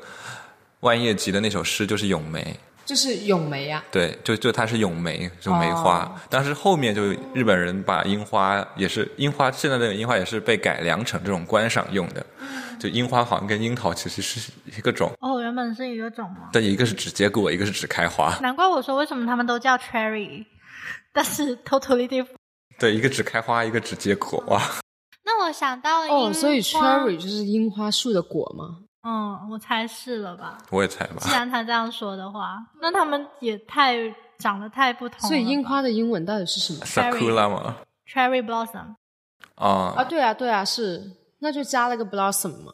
[0.80, 6.00] 万叶集的那首诗就是咏梅，就是咏梅啊，对，就就它是咏梅，就梅花。
[6.00, 12.26] 哦当时后面就日本人把樱花也是樱花，现在的樱花也是被改良成这种观赏用的。
[12.80, 16.50] 就樱花好像跟樱桃其实是一个种，哦，原本是一个种吗？
[16.52, 18.36] 但一个是指结果，一个是指开花。
[18.42, 20.44] 难怪我说为什么他们都叫 cherry，
[21.12, 22.34] 但是 totally different。
[22.78, 24.42] 对，一个只开花，一个只结果。
[24.48, 24.60] 哇，
[25.38, 28.78] 那我想到了哦，所以 cherry 就是樱花树的果吗？
[29.02, 30.58] 嗯，我猜是了吧？
[30.70, 31.30] 我也猜吧既。
[31.30, 33.96] 然他这样说的话，那他们也太
[34.38, 35.28] 长得太不同了。
[35.28, 37.76] 所以樱花的英文到底是什么？sakura 吗
[38.12, 38.94] ？cherry blossom，
[39.54, 42.72] 啊、啊，对啊，对啊，是，那就加了个 blossom 嘛。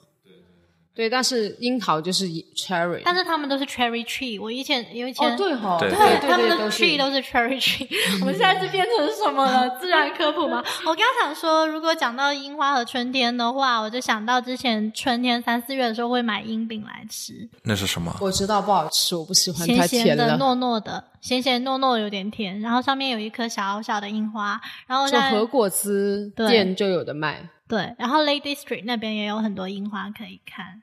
[0.95, 4.41] 对，但是樱桃就是 cherry，但是他们都是 cherry tree。
[4.41, 7.89] 我以前有以前哦，对哈，对他们的 tree 都是 cherry tree。
[8.21, 9.79] 我们现在是变成什么了？
[9.81, 10.63] 自然科普吗？
[10.85, 18.15] 我刚刚想说，如果讲到樱花和春天的话，我就想到之前春天三四月的时候会买樱饼来吃，那是什么？
[18.21, 27.49] 我知道不好吃，我不喜欢，太咸咸的、糯糯的，咸咸糯糯有点甜，然后上面有一颗小小的樱花，然后就在和果子对店就有的卖。
[27.73, 30.83] 对，然后 Lady Street 那边也有很多樱花可以看。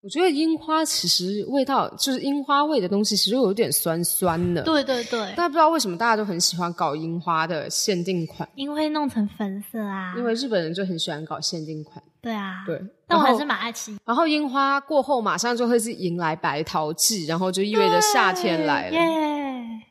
[0.00, 12.02] 我觉得樱花其实味道就是樱花味的东西，其实有点酸酸的。，对对对，但不知道为什么大家都很喜欢搞樱花的限定款，因为弄成粉色啊，因为日本人就很喜欢搞限定款。
[12.20, 13.96] 对啊，对，但我还是蛮爱吃。
[14.04, 18.96] 然后樱花过后，马上就会是迎来白桃季，然后就意味着夏天来了。
[18.96, 19.82] 耶！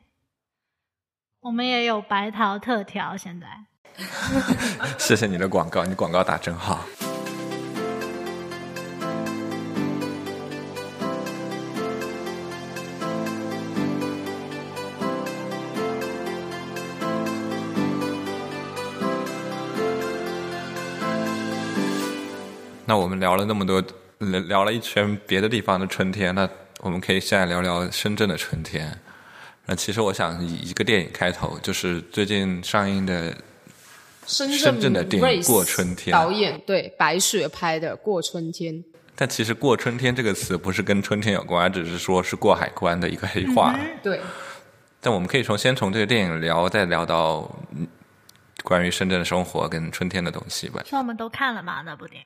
[1.40, 3.48] 我们也有白桃特调，现在
[4.98, 6.86] 谢谢你的广告，你广告打真好。
[22.86, 23.82] 那我们聊了那么多，
[24.20, 26.48] 聊了一圈别的地方的春天，那
[26.82, 29.00] 我们可以现在聊聊深圳的春天。
[29.66, 33.36] 那其实我想以一个电影开头，就是最近上映的
[34.26, 38.74] 深深圳的电影过春天导演对白雪拍的《过春天》。
[39.16, 43.80] 但其实“过春天”这个词不是跟春天有关，只是说是过海关的一个黑话。
[44.02, 44.20] 对，
[45.00, 47.88] 但我们可以从先从这个电影聊，再聊到嗯
[48.64, 50.82] 关于深圳的生活跟春天的东西吧。
[50.86, 52.26] 说我们都看了吗那部电影，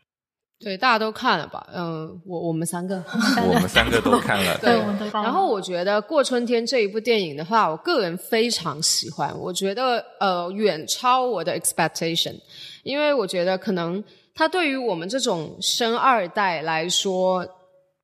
[0.60, 1.68] 对，大家都看了吧？
[1.72, 2.96] 嗯，我我们三个。
[3.48, 5.28] 我们三个都看了， 对，我们都看了。
[5.28, 12.36] 然后我觉得《过春天》这一部电影的话，我个人非常喜欢，我觉得呃远超我的 expectation，
[12.84, 14.04] 因为我觉得可能
[14.34, 17.48] 它对于我们这种生二代来说，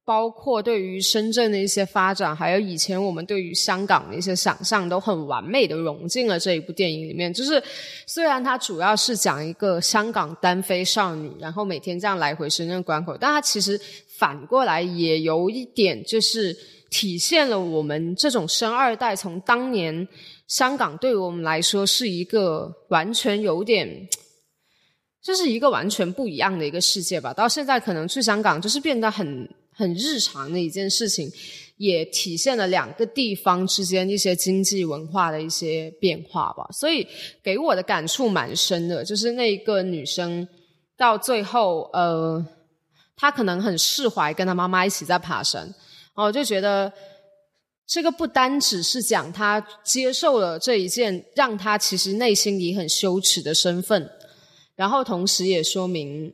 [0.06, 7.34] 包括对于深圳的一些发展，还有以前我们对于香港的一些想象，都很完美的融进了这一部电影里面。
[7.34, 7.62] 就是
[8.06, 13.80] 虽然它主要是讲一个香港单飞少女，然后每天这样来回深圳关口，但它其实
[14.18, 16.54] 反过来也有一点就是
[16.90, 20.08] 体现了我们这种生二代从当年
[20.48, 24.08] 香港对于我们来说是一个完全有点。
[25.26, 27.34] 就是一个完全不一样的一个世界吧。
[27.34, 31.32] 到现在可能去香港就是变得很很日常的一件事情，
[31.78, 36.68] 也体现了两个地方之间一些经济文化的一些变化吧。
[36.72, 37.08] 所以
[37.44, 40.48] 给我的感触蛮深的，就是那一个女生
[40.96, 42.46] 到最后，呃，
[43.16, 45.64] 她可能很释怀，跟她妈妈一起在爬山，
[46.16, 46.92] 然后就觉得
[47.86, 54.10] 这个不单只是讲他接受了这一件让他其实内心里很羞耻的身份，
[54.76, 56.34] 然后同时也说明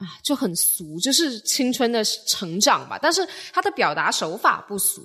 [0.00, 2.98] 啊就很俗，就是青春的成长吧。
[3.00, 3.20] 但是
[3.52, 5.02] 他的表达手法不俗，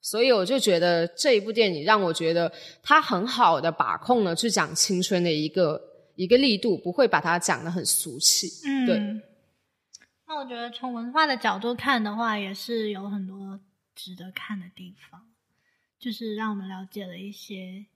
[0.00, 2.50] 所以我就觉得这一部电影让我觉得
[2.82, 5.80] 他很好的把控了去讲青春的一个
[6.14, 8.48] 一个力度，不会把它讲的很俗气。
[8.64, 9.20] 嗯，对。
[10.28, 13.60] 那我觉得从文化的角度看的话，也是有很多
[13.94, 15.28] 值得看的地方，
[15.98, 17.86] 就是让我们了解了一些，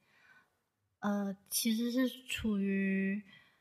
[1.01, 3.21] 呃，其实是处于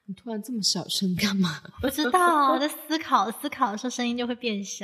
[0.10, 1.60] 你突然这么小声干嘛？
[1.80, 4.84] 不知道 我在思考，思考的时候声音就会变小。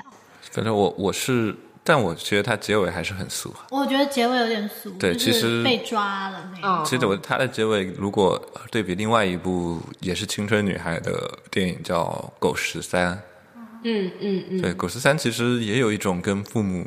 [0.52, 3.52] 反正我我是，但我觉得它结尾还是很俗。
[3.72, 6.86] 我觉得结尾有点俗，对其实被抓了那哦个。
[6.86, 12.04] 其实我它的结尾，如果对比另外一部也是青春女孩的电影叫
[12.40, 13.14] 《狗十三》，
[13.84, 16.86] 嗯嗯嗯，对，《狗十三》其实也有一种跟父母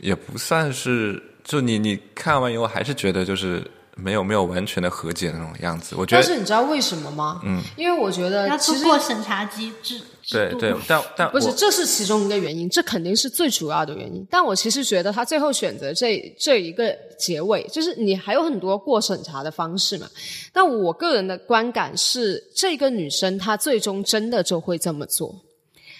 [0.00, 3.64] 也不算是，就你你看完以后还是觉得就是
[3.96, 5.94] 没有没有完全的和解那种样子。
[5.96, 7.40] 我觉得但是你知道为什么吗？
[7.44, 14.26] 嗯，因为我觉得要其实通过审查机制制度对对，但但不是，这是其中一个原因，这肯定是最主要的原因。
[14.30, 20.08] 但我其实觉得他最后选择这这一个结尾，就是你还有很多过审查的方式嘛。
[20.52, 25.34] 但我个人的观感是，这个女生她最终真的就会这么做，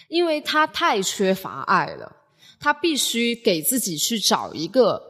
[0.08, 2.10] 因为她太缺乏爱了，
[2.58, 5.02] 她必须给自己去找一个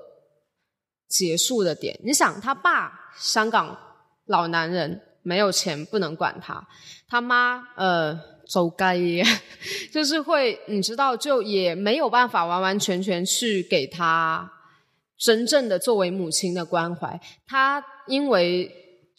[1.15, 1.97] 结束的点。
[2.03, 3.79] 你想，他爸香港
[4.27, 6.67] 老男人没有钱不能管他，
[7.09, 9.23] 他妈呃走街，
[9.95, 14.51] 就是会你知道，就也没有办法完完全全去给他
[15.17, 17.21] 真正的作为母亲的关怀。
[17.47, 18.69] 他因为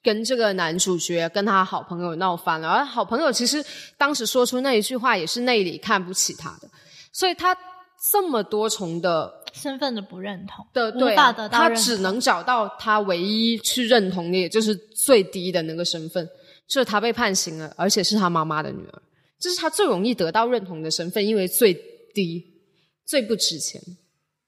[0.04, 3.64] 跟这个男主角跟他好朋友闹翻了，而好朋友其实
[3.98, 6.70] 当时说出那一句话也是内里看不起他的，
[7.14, 7.58] 所以他
[8.12, 11.16] 这么多重的身份的不认同的对、
[11.50, 16.28] 他只能找到他唯一去认同的，也就是最低的那个身份，
[16.68, 19.02] 就是他被判刑了，而且是他妈妈的女儿，
[19.40, 21.74] 这是他最容易得到认同的身份，因为最
[22.14, 22.46] 低、
[23.06, 23.82] 最不值钱。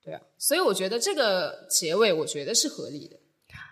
[0.04, 3.16] 对啊，所以我觉得这个结尾，我觉得是合理的。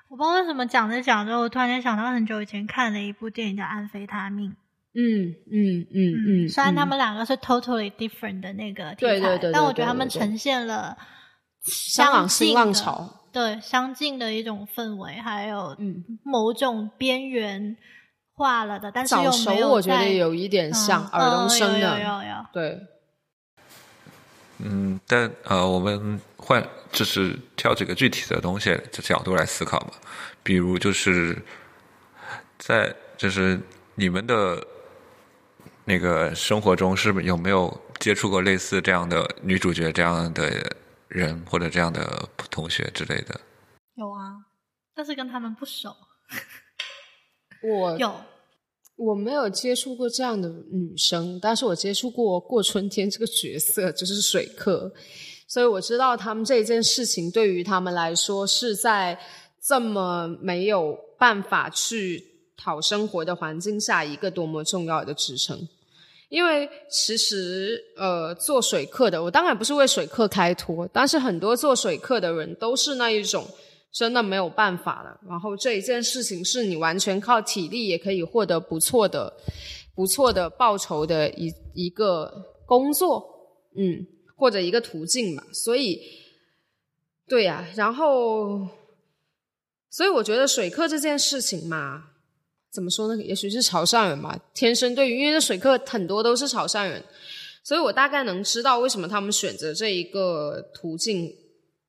[0.10, 4.52] 我不知道为什么讲着讲着，我突然间想到很久以前看了一部电影叫《安非他命》。
[4.96, 10.98] 嗯嗯嗯嗯，虽然他嗯们两个是 totally different 的那个题材，对对对对但我觉得他们呈现了
[11.64, 17.76] 香港新浪相近的潮，对相近的一种氛围，还有嗯，某种边缘
[18.34, 22.46] 化了的，但是又没有我觉得在有一点像嗯尔冬升嗯有的，有有有。
[22.54, 22.80] 对，
[24.60, 29.92] 嗯，但呃，我们换就是挑几个具体的东西的角度来思考吧，
[30.42, 31.38] 比如就是
[32.58, 33.60] 在就是
[33.96, 34.66] 你们的
[35.86, 40.76] 那个生活中，是不是有没有接触过类似这样的女主角这样的
[41.08, 43.40] 人或者这样的同学之类的？
[43.96, 44.44] 有啊，
[44.94, 45.96] 但是跟他们不熟。
[47.64, 48.14] 我有，
[48.96, 54.92] 我没有接触过这样的女生，但是我接触过过春天这个角色，就是水客，
[55.48, 59.18] 所以我知道他们这件事情对于他们来说是在
[59.64, 62.24] 这么没有办法去
[62.58, 65.68] 讨生活的环境下一个多么重要的支撑。
[66.30, 73.48] 因为其实，呃，做水客的，我当然不是为水客开脱，但是很多做水客的人都是那一种
[73.92, 75.20] 真的没有办法了。
[75.30, 79.32] 然后这一件事情是你完全靠体力也可以获得不错的、
[79.94, 82.34] 不错的报酬的一一个
[82.66, 83.24] 工作，
[83.78, 84.06] 嗯，
[84.36, 85.44] 或者一个途径嘛。
[85.54, 86.02] 所以，
[87.28, 88.68] 对呀、然后，
[89.90, 92.04] 所以我觉得水客这件事情嘛，
[92.76, 93.24] 怎么说呢？
[93.24, 97.02] 也许是潮汕人吧，天生对于，因为这水客很多都是潮汕人，
[97.64, 101.34] 所以我大概能知道为什么他们选择这一个途径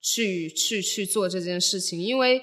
[0.01, 2.41] 去去去做这件事情，因为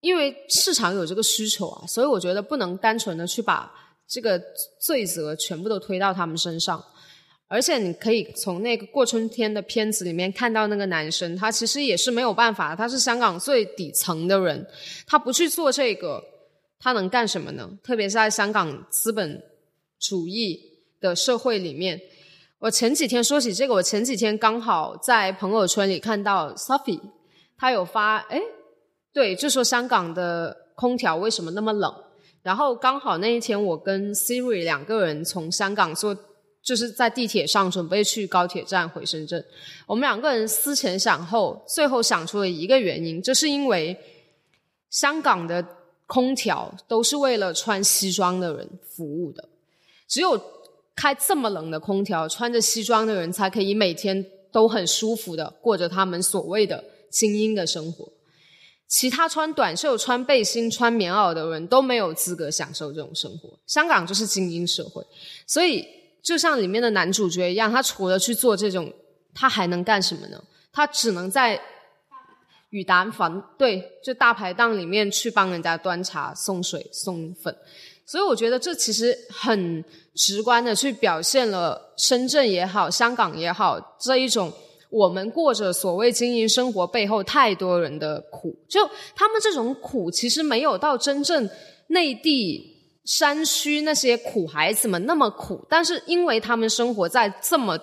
[0.00, 3.72] 因为市场有这个需求啊，所以我觉得不能单纯的去把
[4.08, 4.42] 这个
[4.80, 6.84] 罪责全部都推到他们身上。
[7.50, 14.66] 而且你可以从那个过春天的片子里面看到，那个男生他其实也是没有办法，他是香港最底层的人，
[15.06, 16.22] 他不去做这个，
[16.78, 17.70] 他能干什么呢？
[17.82, 19.42] 特别是在香港资本
[19.98, 20.60] 主义
[21.00, 22.00] 的社会里面，
[22.58, 27.00] 我前几天说起这个，我前几天刚好在朋友圈里看到 Sophie，
[27.56, 28.40] 他有发，哎，
[29.12, 31.94] 对，就说香港的空调为什么那么冷，
[32.42, 36.16] 然后刚好那一天我跟 Siri 两个人从香港坐。
[36.60, 39.42] 就是在地铁上准备去高铁站回深圳，
[39.86, 43.96] 我们两个人思前想后，最后想出了一个原因，这是因为
[44.90, 45.64] 香港的
[46.08, 49.46] 空调都是为了穿西装的人服务的，
[50.08, 50.42] 只有
[50.96, 58.10] 开这么冷的空调，穿着西装的人才可以每天都很舒服的过着他们所谓的精英的生活。
[58.86, 63.50] 其他穿短袖、穿背心、穿棉袄的人都没有资格享受这种生活。
[63.66, 65.04] 香港就是精英社会，
[65.46, 65.86] 所以
[66.22, 68.90] 就像里面的男主角一样，他除了去做这种，
[69.34, 70.42] 他还能干什么呢？
[70.72, 71.60] 他只能在
[72.70, 77.56] 雨达房对，就大排档里面去帮人家端茶、送水、送粉。
[78.04, 84.52] 所以我觉得这其实很直观的去表现了深圳也好、香港也好这一种。
[84.90, 88.80] 我们过着所谓精英生活背后太多人的苦，就
[89.14, 91.46] 他们这种苦其实没有到真正
[91.88, 97.78] 内地山区那些苦孩子们那么苦，但是因为他们生活在这么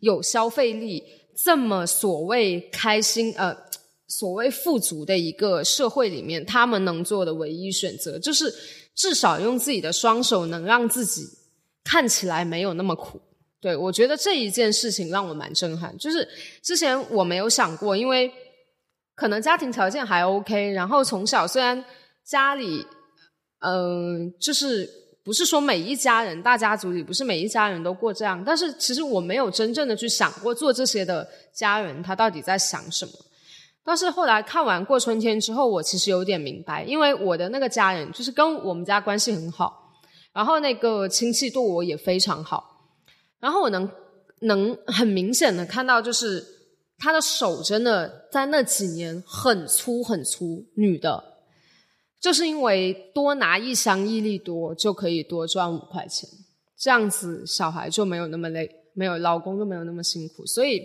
[0.00, 1.04] 有消费力、
[1.36, 3.56] 这么所谓开心呃
[4.18, 8.52] 所谓富足的一个社会里面，他们能做的唯一选择就是
[8.94, 11.22] 至少用自己的双手能让自己
[11.82, 13.18] 看起来没有那么苦。
[13.58, 15.96] 对，我觉得这一件事情让我蛮震撼。
[15.96, 16.28] 就是
[16.62, 18.30] 之前我没有想过，因为
[19.14, 21.82] 可能家庭条件还 OK，然后从小虽然
[22.22, 22.84] 家里，
[23.60, 24.86] 嗯，就是
[25.24, 33.12] 不是说每一家人大家族里不是每一家人都过这样，但是其实我没有真正的去想过做这些的家人他到底在想什么。
[33.84, 39.92] 但是后来看完过春天之后，我其实有点明白，因为我的那个家人就是跟我们家关系很好，
[40.32, 42.64] 然后那个亲戚对我也非常好。
[43.40, 43.90] 然后我能
[44.42, 46.44] 能很明显的看到，就是
[46.98, 51.24] 他的手真的在那几年很粗很粗，女的，
[52.20, 56.28] 就是因为多拿一箱益力多就可以多赚五块钱，
[56.78, 60.82] 这样子小孩就没有那么累，没有老公就没有那么辛苦，所以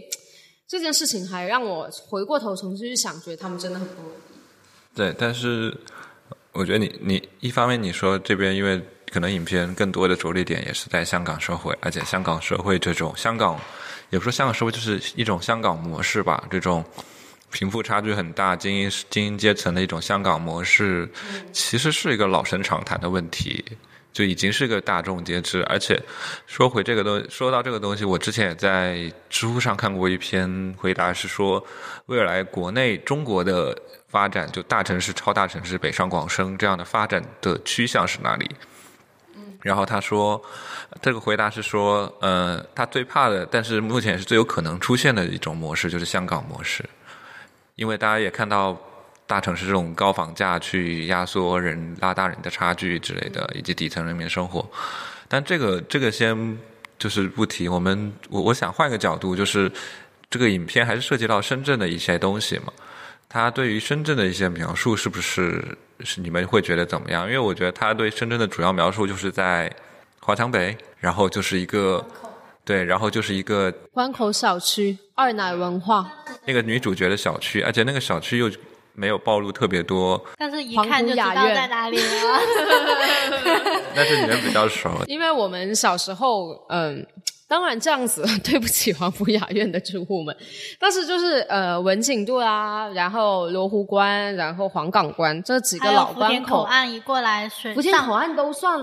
[0.67, 4.95] 这件事情还让我回过头重新去想，觉得他们真的很不容易。
[4.95, 5.75] 对，但是
[6.51, 8.81] 我觉得你你一方面你说这边因为。
[9.09, 13.57] 可能影片更多的着力点也是在香港社会，而且香港社会这种香港，
[14.09, 16.45] 也不说香港社会，就是一种香港模式吧。
[16.51, 16.83] 这种
[17.49, 21.09] 贫富差距很大、精英精英阶层的一种香港模式，
[21.53, 23.63] 其实是一个老生常谈的问题，
[24.17, 25.61] 就已经是个大众皆知。
[25.65, 26.01] 而且
[26.47, 31.63] 说回这个东，说到这个东西，我之前也在知乎上看过一篇回答，是说
[32.07, 38.49] 未来国内中国的发展，就大城市、超大城市、北上广深这样的发展的趋向是哪里？
[39.61, 40.41] 然后他说，
[40.99, 46.83] 这个回答是说，呃，他最怕的，但是目前是最有可能出现的一种模式，就是香港模式。
[47.75, 48.75] 因为大家也看到
[49.27, 54.67] 大城市这种高房价去压缩人、拉大人的差距之类的，以及底层人民生活。
[55.27, 56.57] 但这个这个先
[56.97, 57.67] 就是不提。
[57.67, 59.71] 我们我我想换个角度，就是
[60.29, 62.71] 这个影片还是涉及到深圳的一些东西嘛。
[63.29, 65.61] 他对于深圳的一些描述是不是
[65.99, 67.25] 是你们会觉得怎么样？
[67.25, 69.69] 因为我觉得他对深圳的主要描述就是在
[70.21, 72.03] 华强北，然后就是一个
[72.63, 76.09] 对，然后就是一个关口小区二奶文化
[76.45, 78.49] 那个女主角的小区，而且那个小区又
[78.97, 82.03] 没有暴露特别多，但是一看就知道在哪里了。
[83.95, 87.05] 但是你们比较熟，因为我们小时候嗯。
[87.49, 90.35] 当然这样子，对不起黄埔雅苑的住户们，
[90.77, 98.77] 但是就是呃文景渡啊，然后罗湖关，然后黄岗关这几个老关口，口岸一过来水福建口岸都算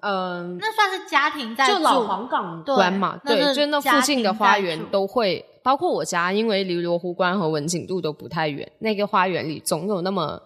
[0.00, 10.42] 嗯，那算是家庭在就老黄岗关嘛，对，就那附近的花园都会，包括我家，因为离罗湖关和文景路都不太远，那个花园里总有那么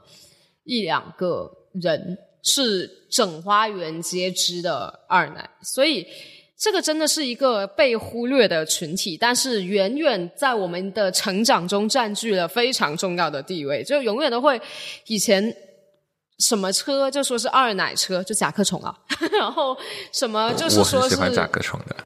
[0.65, 1.49] 一两个
[1.81, 6.05] 人是整花园皆知的二奶，所以。
[6.65, 14.61] 这个真的是一个被忽略的群体，但是远远在我们的成长中占据了非常重要的地位，就永远都会
[15.09, 15.53] 以前。
[16.39, 18.95] 什么车就说是二奶车，就甲壳虫啊，
[19.39, 19.77] 然后
[20.13, 21.97] 什么就是说是喜欢甲壳虫的，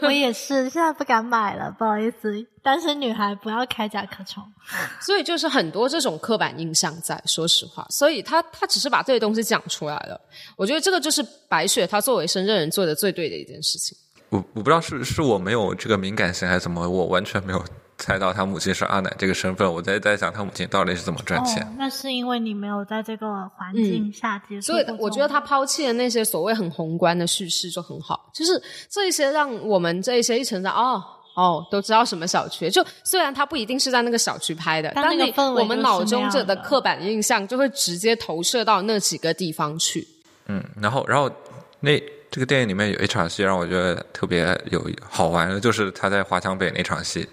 [0.06, 4.42] 我也是，现在不敢买了，不好意思，单身女孩不要开甲壳虫。
[5.00, 10.18] 所以就是很多这种刻板印象在，说实话，所以他他只是把这些东西讲出来了。
[10.56, 13.96] 我觉得这个就是白雪她作为深圳人做的最对的一件事情。
[14.30, 17.62] 我我不知道是是我没有这个敏感性还是怎么，我完全没有。
[17.98, 21.64] 猜到他母亲是阿奶这个身份，我在在想他母亲到底是怎么赚钱。
[21.78, 24.72] 那是因为你没有在这个环境下接触。
[24.72, 31.02] 所以我觉得他抛弃了那些所谓很宏观的叙事就很好，就是这一些让我们这一些一成长哦
[31.36, 32.68] 哦都知道什么小区。
[32.68, 40.08] 就虽然他不一定是在那个小区拍的，但那我们脑中这的刻板印象就会直接投射到那几个地方去。
[40.46, 41.30] 嗯，然后然后
[41.78, 47.28] 那这个电影里面有一场戏让我觉得特别有好玩的，就是他在华强北那场戏。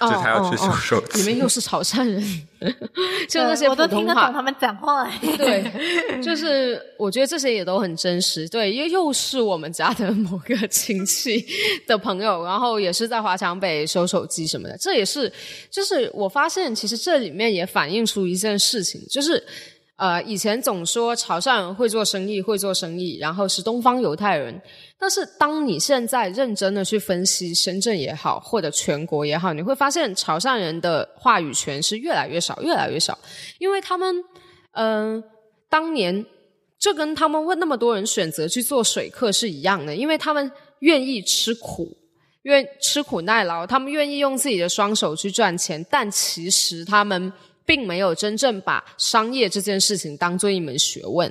[0.00, 1.18] 就他要去修手机。
[1.20, 2.22] 你们又是潮汕人，
[3.28, 5.10] 就那些我都听得懂他们讲话。
[5.36, 8.48] 对，就是我觉得这些也都很真实。
[8.48, 11.44] 对，又又是我们家的某个 亲戚
[11.86, 14.76] 的朋友，然后也是在华强北修手机什么的。
[14.78, 15.32] 这也是，
[15.70, 19.42] 就是我发现其实这里面也反映出一件事情，就是
[19.96, 24.60] 呃，以前总说潮汕人会做生意，会做生意，然后是东方犹太人。
[25.02, 33.18] 但是当你现在认真的去分析深圳也好，或者全国也好，你会发现潮汕人的话语权是越来越少，越来越少，
[33.58, 34.24] 因为他们。
[34.74, 35.22] 嗯，
[35.68, 36.24] 当年
[36.78, 41.94] 这跟他们问那么多人选择去做水客是一样的，因为他们愿意吃苦，
[42.44, 47.30] 愿吃苦耐劳，他们愿意用自己的双手去赚钱，但其实他们
[47.66, 51.30] 并没有真正把商业这件事情当做一门学问，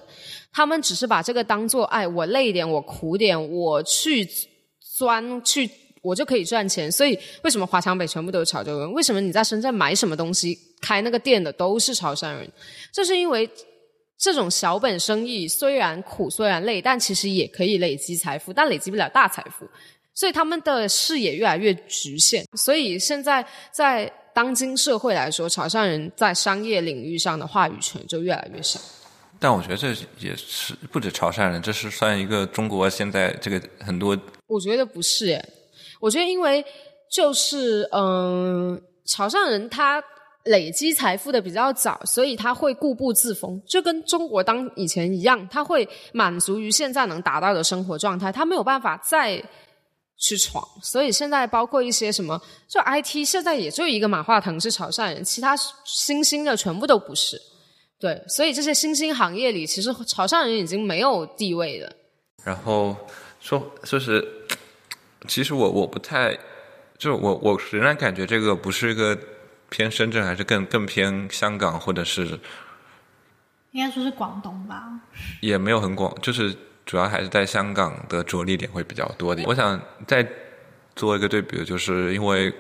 [0.51, 4.27] 他们只是把这个当做，哎，我累一点，我苦点，我去
[4.97, 5.69] 钻去。
[6.03, 8.91] 我就可以赚钱，所以为什么华强北全部都是潮州人？
[8.91, 12.51] 为什么你在深圳买什么东西，开那个店的都是潮汕人？
[12.91, 13.47] 就是因为
[14.17, 19.63] 这种小本生意虽然苦虽然累，但其实也可以累积财富，但累积不了大财富，
[20.15, 22.43] 所以他们的视野越来越局限。
[22.57, 28.79] 所以现在在当今社会来说，潮汕人在商业领域上的话语权就越来越少。
[29.43, 29.87] 但我觉得这
[30.19, 34.15] 也是不止潮汕人，这是算一个中国现在这个很多。
[34.45, 35.43] 我觉得不是耶。
[35.99, 36.63] 我觉得，因为
[37.09, 40.03] 就是嗯，潮汕人他
[40.43, 49.43] 累积财富的比较早，所以他会固步自封，就跟中国当以前一样，他会满足于现在能达到的生活状态，他没有办法再
[50.17, 50.63] 去闯。
[50.83, 57.41] 所以现在包括一些什么，就 IT，现在也就一个马化腾是潮汕人，其他新兴的全部都不是。
[58.01, 61.93] 对，所以这些新兴行业里，其实潮汕人已经没有地位了。
[62.43, 62.97] 然后
[63.39, 64.27] 说，就是。
[65.27, 66.35] 其实我我不太，
[66.97, 69.15] 就我我仍然感觉这个不是一个
[69.69, 72.39] 偏深圳，还是更更偏香港，或者是
[73.69, 74.89] 应该说是广东吧。
[75.39, 76.55] 也没有很广，就是
[76.87, 79.47] 主要还是在香港的着力点会比较多点。
[79.47, 80.27] 我想再
[80.95, 82.51] 做一个对比，就是因为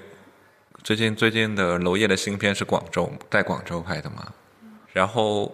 [0.83, 4.31] 最近最近的娄烨的新片是广州在广州拍的嘛，
[4.93, 5.53] 然后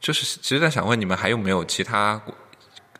[0.00, 2.20] 就是其实在想问你们还有没有其他。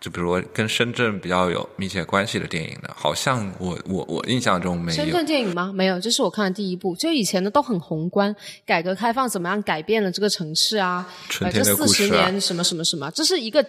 [0.00, 4.96] 就比如说跟深圳比较有密切关系的电影呢，好像我我我印象中没有。
[4.96, 5.72] 深圳电影吗？
[5.74, 6.94] 没有，这是我看的第一部。
[6.94, 8.32] 就以前的都很宏观，
[8.64, 11.04] 改革开放怎么样改变了这个城市啊？
[11.28, 13.66] 这四十年什么什么什么，这是一个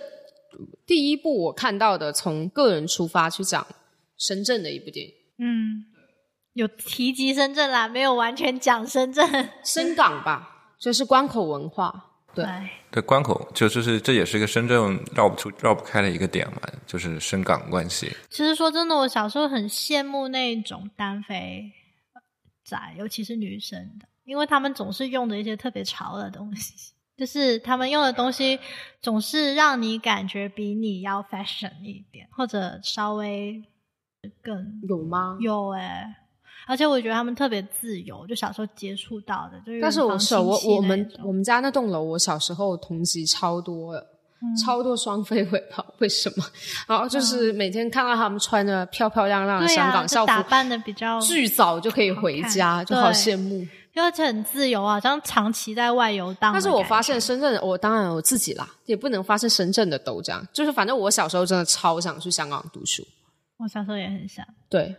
[0.86, 3.66] 第一部我看到的从个人出发去讲
[4.16, 5.12] 深圳的一部电影。
[5.40, 5.84] 嗯，
[6.54, 9.50] 有提及深圳啦，没有完全讲深圳。
[9.66, 12.06] 深港吧，就是关口文化。
[12.36, 12.46] 对
[12.92, 18.16] 对，关口就就是这也是一个深圳绕不出、绕不开的一个点嘛，就是深港关系。
[18.30, 21.72] 其实说真的，我小时候很羡慕那种单飞
[22.64, 28.60] 仔，尤其是女生的，因为他们总是用的一些特别潮的东西， 就是他们用的东西
[29.02, 33.64] 总是让你感觉比你要 fashion 一点，或者稍微
[34.44, 35.36] 更有吗？
[35.42, 36.16] 有哎。
[36.70, 39.82] 而且我觉得他们特别自由，就小时候接触到的，就是。
[39.82, 44.08] 但是我手我我们我们家那栋楼，我小时候同级超多的，
[44.64, 46.46] 超多双飞尾炮，为什么？
[46.88, 53.66] 然后就是每天看到他们穿着漂漂亮亮的香港校服，打扮的比较巨早就可以回家，就好羡慕。
[53.96, 56.54] 而且很自由啊，像长期在外游荡。
[56.54, 60.48] 但是我发现深圳，我当然我自己啦，也不能发现深圳的都这样。
[60.54, 63.04] 就是反正我小时候真的超想去香港读书，
[63.58, 64.46] 我小时候也很想。
[64.70, 64.96] 对。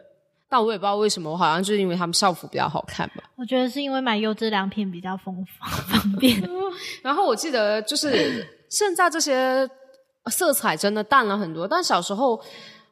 [0.50, 3.22] 但我也不知道为什么，我好像就是因为他们校服比较好看吧。
[3.36, 6.42] 我觉得是因为买优质良品比较丰富方便。
[7.02, 9.70] 然后我记得就是现在这些
[10.26, 12.42] 色彩真的淡了很多，但小时候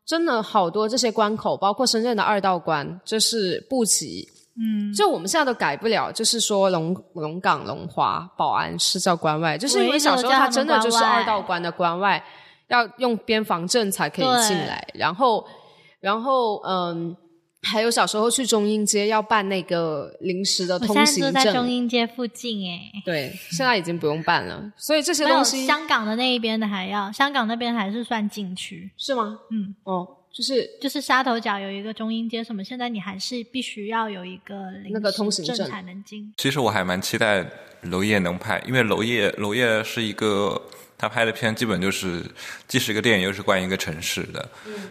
[0.07, 12.25] 真的好多这些关口，包括深圳的二道关，就是布吉，嗯，就我们现在都改不了，就是说龙龙岗、龙华、宝安是叫关外，就是因为小时候它真的就是二道关的关外，
[12.69, 15.45] 要用边防证才可以进来，然后，
[15.99, 17.17] 然后，嗯。
[17.63, 22.81] 还有小时候去中英街要办那个临时的通行证，在中英街附近哎。
[23.05, 24.73] 对，现在已经不用办了。
[24.77, 29.41] 所以这些东西， 香港的那一边的还要，香港那边还是算禁区，是吗？
[29.51, 34.55] 嗯，哦，就是就是沙头角有一个中英街什么，现在你还是必须要有一个
[34.89, 36.33] 那个通行证才能进。
[36.37, 37.45] 其实我还蛮期待
[37.83, 40.63] 娄烨能拍，因为娄烨娄烨是一个。
[40.99, 42.23] 他拍的片基本就是，
[42.67, 44.49] 既是一个电影，又是关于一个城市的，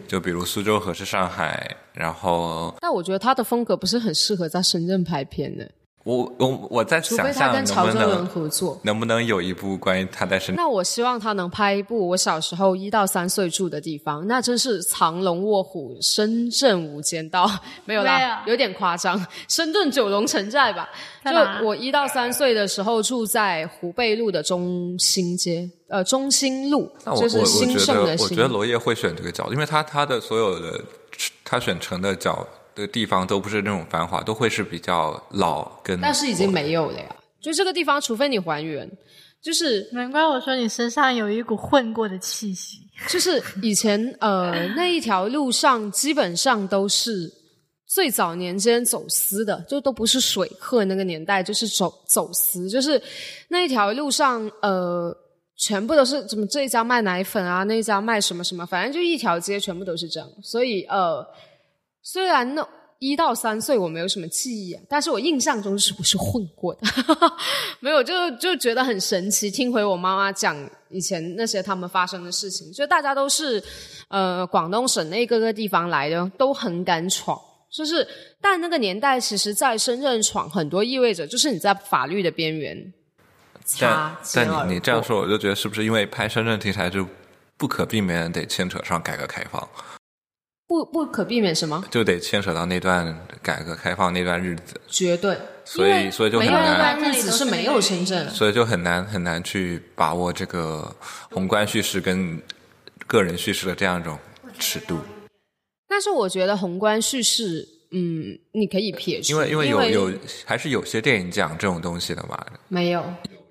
[0.08, 2.74] 就比如苏州河是上海，然后。
[2.80, 5.64] 但我觉得他的风格不是很适合在深圳拍片呢。
[6.08, 8.80] 我我我在除非他想象能跟曹泽伦不能合作。
[8.82, 17.46] 能不能有一部关于他在深那我希望他能拍一部我小时候一到三岁住的地方，那真是藏龙卧虎，深圳无间道，
[17.84, 19.22] 没有啦，有有点夸张。
[19.48, 20.88] 深圳九龙城寨吧，
[21.22, 28.36] 就我一到三岁的时候住在湖北路的中心街，呃，中心路就是兴盛的兴我觉。
[28.36, 30.80] 得罗烨会选这个角度，因为他他的所有的
[31.44, 32.46] 他选城的角
[32.78, 36.00] 的地方都不是那种繁华，都会是比较老跟。
[36.00, 38.90] 但是已经没有了呀，就这个地方，除非你还原，
[39.42, 42.78] 就是难怪我说你身上有一股混过的气息。
[43.06, 47.32] 就是以前呃那一条路上基本上都是
[47.86, 53.00] 最早年间走私的，就都不是水客那个年代，就是走走私，就是
[53.48, 55.16] 那一条路上呃
[55.56, 61.24] 全部都是怎么这一家卖奶粉啊，那一家卖什么什么，反正就一条街全部都是这样，所以呃
[62.10, 62.66] 虽然那。
[63.00, 66.80] 一到三岁我没有什么记忆、啊，但是我印象中是不是混过的？
[67.78, 69.48] 没有，就就觉得很神奇。
[69.48, 73.62] 听回我妈妈讲以前那些他们发生的事情，就大家都是
[74.08, 77.38] 呃广东省内各个地方来的，都很敢闯。
[77.70, 78.04] 就是，
[78.40, 82.92] 但那个年代，其实在深圳闯很多，意味着就是你在法律的边缘
[83.78, 87.06] 但但你你这样过说，我就觉得是不是因为拍深圳题材就
[87.56, 89.68] 不可避免地得牵扯上改革开放，
[90.68, 91.82] 不不可避免什么？
[91.90, 98.28] 就得牵扯到那段改革开放那段日子，绝对，所以所以就没有那很难段日子是没有签证。
[98.28, 100.94] 所以就很难很难去把握这个
[101.30, 102.40] 宏观叙事跟
[103.06, 104.18] 个人叙事的这样一种
[104.58, 104.98] 尺度，
[105.88, 112.38] 但是我觉得宏观叙事，嗯，你可以撇除，因为因为有有还是有些电影讲这种东西的嘛，
[112.68, 113.02] 没有？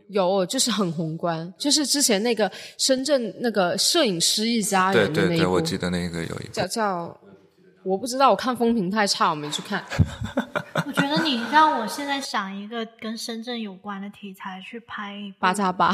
[0.09, 6.53] 有，就是很宏观，就是之前那个深圳那个摄影师一家对对对，人的那一部，我记得那个有一部。
[6.53, 7.19] 叫叫，
[7.87, 9.81] 我不知道，我看风评太差，我没去看。
[10.85, 15.93] 我觉得你让我现在想一个跟深圳有关的题材去拍一部八加八，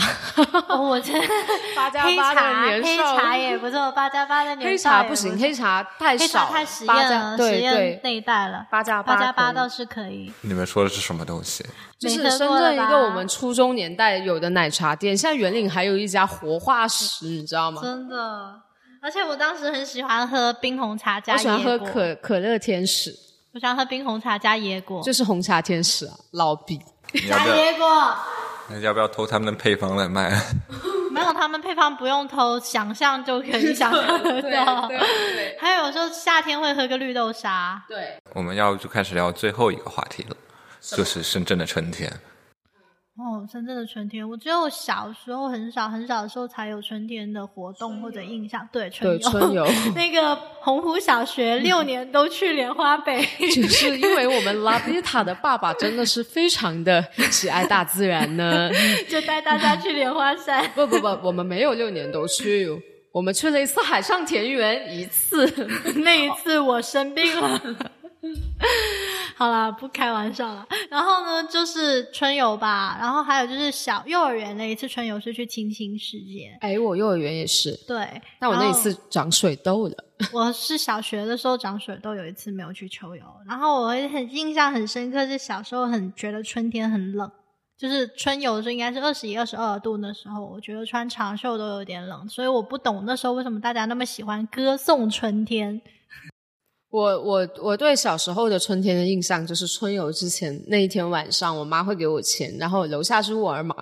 [0.69, 1.19] 哦，我觉得
[1.75, 8.65] 八加黑八的茶黑年少茶也不错，八加八的年黑少也茶不行，黑茶太黑少，茶太实八验了，加对实验对，那一代了。
[8.69, 11.65] 八加八八加八倒是可以，你们说的是什么东西？
[11.99, 17.81] 就是深圳一个我们初中年代有的奶茶店，现在圆岭还有一家活化石，你知道吗？
[17.81, 18.62] 真的。
[19.03, 23.13] 而且我当时很喜欢喝冰红茶加我喜欢喝椰果，可可乐天使，
[23.51, 26.79] 我喜欢喝冰红茶加椰果，就是红茶天使啊，老毕。
[27.27, 28.15] 加椰果。
[28.69, 30.31] 那要不要偷他们的配方来卖？
[31.11, 34.87] 没有，他们配方不用偷，想象就可以想象得 到。
[34.87, 40.37] 对对 还有时候夏天会喝个绿豆沙，对，我们要就开始聊最后一个话题了，
[40.79, 42.09] 就是深圳的春天。
[43.43, 48.67] 哦，深圳的春天，我只有小时候很少很少的时候才有春天的活动或者印象。
[48.71, 53.21] 对，春游，春游 那个洪湖小学六年都去莲花北，
[53.53, 58.69] 就是因为我们拉比塔的爸爸真的是非常的喜爱大自然呢。
[59.09, 60.65] 就带大家去莲花山。
[60.73, 62.69] 不不不，我们没有六年都去，
[63.11, 65.45] 我们去了一次海上田园，一次。
[65.97, 67.61] 那一次我生病了。
[69.35, 70.65] 好啦，不开玩笑了。
[70.89, 78.21] 然后呢，就是春游吧，然后还有就是小幼儿园那一次春游是去清新世界，哎，我幼儿园也是，对。
[78.39, 79.95] 那我那一次长水痘了。
[80.31, 87.29] 我是小学的时候长水痘，有一次没有去秋游，然后我会很印象很深刻，是小时候很觉得春天很冷，
[87.77, 95.81] 就是春游的时候应该是二十一、二十二度那时候，我觉得穿长袖都有点冷，所以我不懂那时候为什么大家那么喜欢歌颂春天。
[96.93, 103.75] 我我我对小时候的春天的印象就是春游之前那一天晚上，我妈会给我钱，然后楼下是沃尔玛，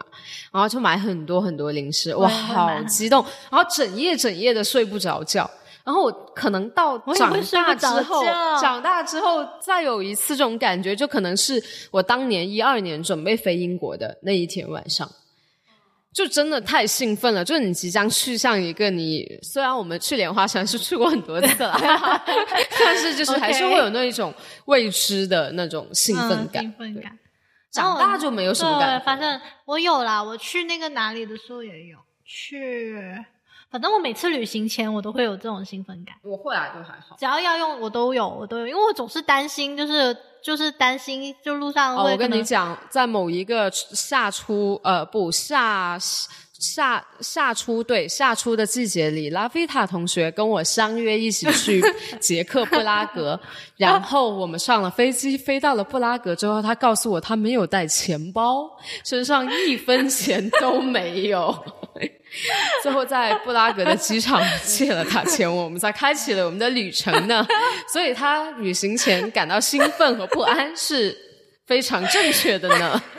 [0.49, 5.51] 然后就买很多很多零食，哇，好激动，然后整夜整夜的睡不着觉。
[5.84, 8.24] 然后我可能到长大之后，
[8.62, 15.12] 长大之后再有一次这种感觉，就可能是我当年一二年准备飞英国的那一天晚上。
[16.14, 21.74] 就真的太兴奋了，就是你即将去向一个你，虽然我们去莲花山是去过很多次了，
[22.80, 24.34] 但是就是还是会有那一种
[24.66, 26.62] 未知的那种兴奋感。
[26.62, 27.18] 嗯、兴奋感。
[27.74, 28.99] 然长后大就没有什么感觉。
[28.99, 32.97] 对反正我有啦，我去那个哪里的时候也有去，
[33.70, 37.16] 反正我每次旅行前我都会有这种兴奋感，我会啊，就还好。
[37.18, 40.14] 只要要用我都有，我都有，因为我总是担心，就是
[40.44, 45.98] 就是担心，就路上哦，我跟你讲，在某一个夏初，呃，不夏
[46.60, 51.82] 夏夏初对夏初的季节里，拉菲塔同学跟我相约一起去
[52.20, 53.39] 捷克布拉格，
[53.78, 58.70] 然后我们上了飞机，飞到了布拉格之后，他告诉我他没有带钱包，
[59.04, 61.66] 身上一分钱都没有。
[62.82, 67.45] 最后在布拉格的机场借了他钱，我们才开启了我们的旅程呢。
[67.91, 71.15] 所以他旅行前感到兴奋和不安是
[71.67, 73.01] 非常正确的呢？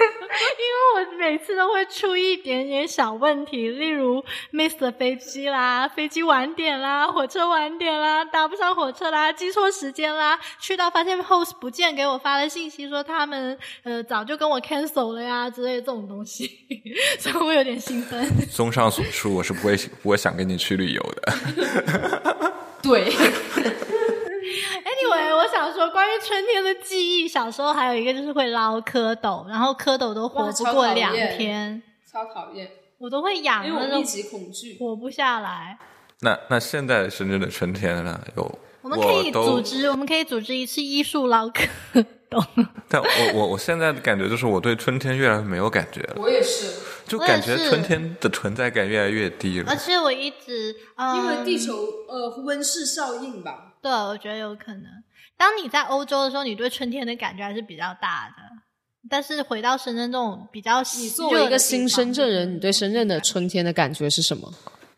[0.82, 16.50] 为我每次都会出一点点小问题，例如 miss 了飞机啦，飞机晚点啦，火车晚点啦，搭不上火车啦，记错时间啦，去到发现 host 不见，给我发了信息说他们呃早就跟我 cancel 了呀之类的这种东西，
[17.18, 18.26] 所以我有点兴奋。
[18.50, 22.52] 综上所述，我是不会不会想跟你去旅游的。
[22.82, 23.12] 对。
[24.84, 32.68] Anyway，我想说关于春天的记忆，小时候还有一个就是会捞蝌蚪，然后蝌蚪都活不过两天，超讨厌，
[32.98, 34.76] 我都会养，因为我那种密集恐惧。
[34.78, 35.78] 活不下来。
[36.20, 38.20] 那那现在深圳的春天呢？
[38.36, 42.04] 有我们可以组织，我们可以组织一次艺术捞蝌蚪。
[42.88, 49.76] 但我我我现在的感觉就是，我对春天越来越没有感觉了，我也是，就感觉春天的存在感越来越低了而。
[49.76, 51.74] 且我一直，嗯、因为地球
[52.08, 53.71] 呃温室效应吧。
[53.82, 54.84] 对，我觉得有可能。
[55.36, 58.42] 当你在欧洲的时候，你对春天的感觉还是比较大的。
[59.10, 64.48] 但是回到深圳这种比较你作为一个新深圳人，你对深圳的春天的感觉是什么？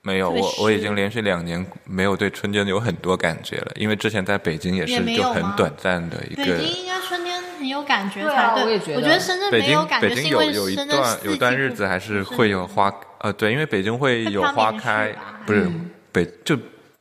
[0.03, 6.59] 没有，我我已经连续两年没有对春天有很多感觉了，因为之前在北京也也是就很短暂的一个北。
[6.59, 8.65] 京应该春天很有感觉对啊才对。
[8.65, 15.11] 我也觉得觉得深圳北京没有感觉，北京是因为有有一深圳段有一段日子还是会有花呃对，因为北京会有花开，
[15.47, 16.55] 不是嗯北就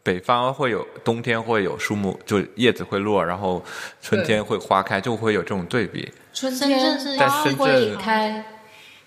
[0.03, 3.63] 北方会有冬天会有树木就叶子会落，然后
[4.01, 6.11] 春天会花开，就会有这种对比。
[6.33, 8.43] 春天是在深会圳开，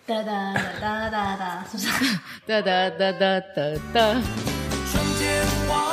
[0.06, 2.18] 哒哒哒哒哒，是不是？
[2.48, 4.22] 哒哒哒哒哒哒。
[4.90, 5.85] 春天花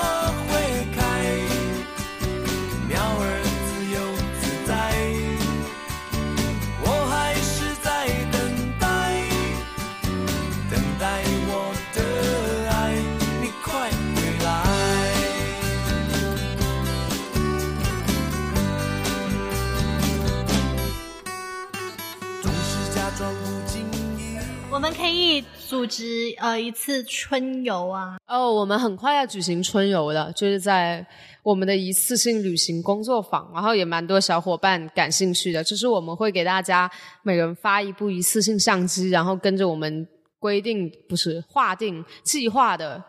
[25.03, 31.05] 可以组织呃一次春游啊，哦，我们很快要举行春游了，就是在
[31.43, 35.61] 我们的一次性旅行工作坊，然后也蛮多小伙伴感兴趣的。
[35.61, 36.89] 就是我们会给大家
[37.21, 40.07] 每人发一部一次性相机，然后跟着我们
[40.39, 43.03] 规定不是划定计划的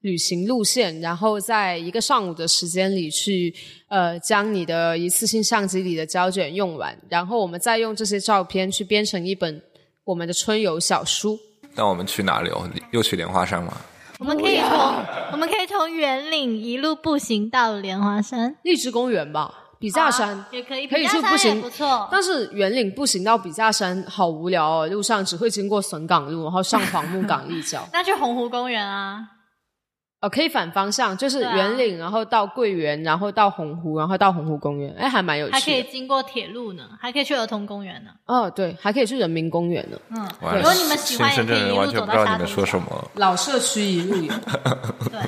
[0.00, 3.54] 旅行路线，然后在一个上午的时间里去
[3.88, 9.62] 呃将你的一次性相机里的胶卷用完，然后我们再用这些照片去编成一本
[10.04, 11.38] 我们的春游小书。
[11.74, 12.68] 那我们去哪里哦？
[12.92, 13.72] 又去莲花山吗？
[14.20, 14.78] 我们可以从
[15.32, 20.28] 我们可以从圆岭一路步行到莲花山，荔枝公园吧，笔架山。
[20.30, 22.08] 啊也可以，可以去步行不错。
[22.12, 27.84] 但是圆岭步行到笔架山好无聊哦，路上只会经过笋岗路，然后上黄木岗立交。
[27.92, 29.18] 那去洪湖公园啊，
[30.24, 35.82] 哦，可以反方向，就是圆岭，然后到桂园，然后到洪湖，然后到洪湖公园，哎，还蛮有趣还可以。
[35.92, 38.10] 经过铁路呢，还可以去儿童公园呢。
[38.24, 39.98] 哦，对，还可以去人民公园呢。
[40.08, 43.10] 嗯，哇如果你们喜欢，也可以一路深圳人完全走到沙头不知道你们说什么。
[43.16, 44.32] 老社区一路游，
[45.10, 45.20] 对，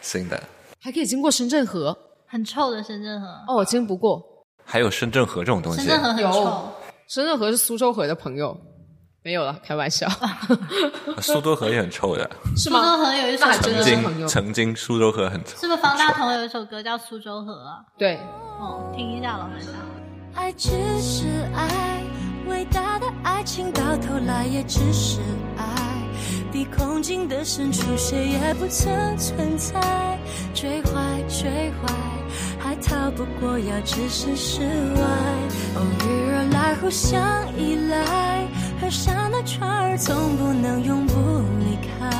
[0.00, 0.40] 新的，
[0.80, 1.96] 还可以经过深圳河。
[2.28, 4.22] 很臭的深圳河，哦，我经不过。
[4.64, 6.72] 还有深圳河这种东西深，圳河很有臭。
[7.08, 8.56] 深圳河是苏州河的朋友，
[9.22, 10.08] 没有了，开玩笑，
[11.20, 12.28] 苏州河也很臭的。
[12.56, 15.58] 是苏州河有一首那还真歌，的是朋友曾经曾经苏州河很臭。
[15.58, 17.80] 是不是方大同有一首歌叫《苏州河》啊？
[17.98, 18.16] 对，
[18.58, 19.74] 哦，听一下老板娘。
[20.34, 22.02] 爱只是爱，
[22.48, 25.20] 伟大的爱情到头来也只是
[25.58, 25.64] 爱。
[26.52, 30.18] 比空境的深处，谁也不曾存在。
[30.54, 31.92] 追怀追怀，
[32.58, 35.02] 还逃不过要置身事外。
[35.76, 37.20] 偶遇而来，互相
[37.56, 38.49] 依赖，河
[38.90, 41.14] 上的船儿总不能永不
[41.60, 42.10] 离开。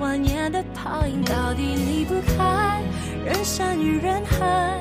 [0.00, 2.82] 万年的泡影到底离不开
[3.24, 4.80] 人山与人海，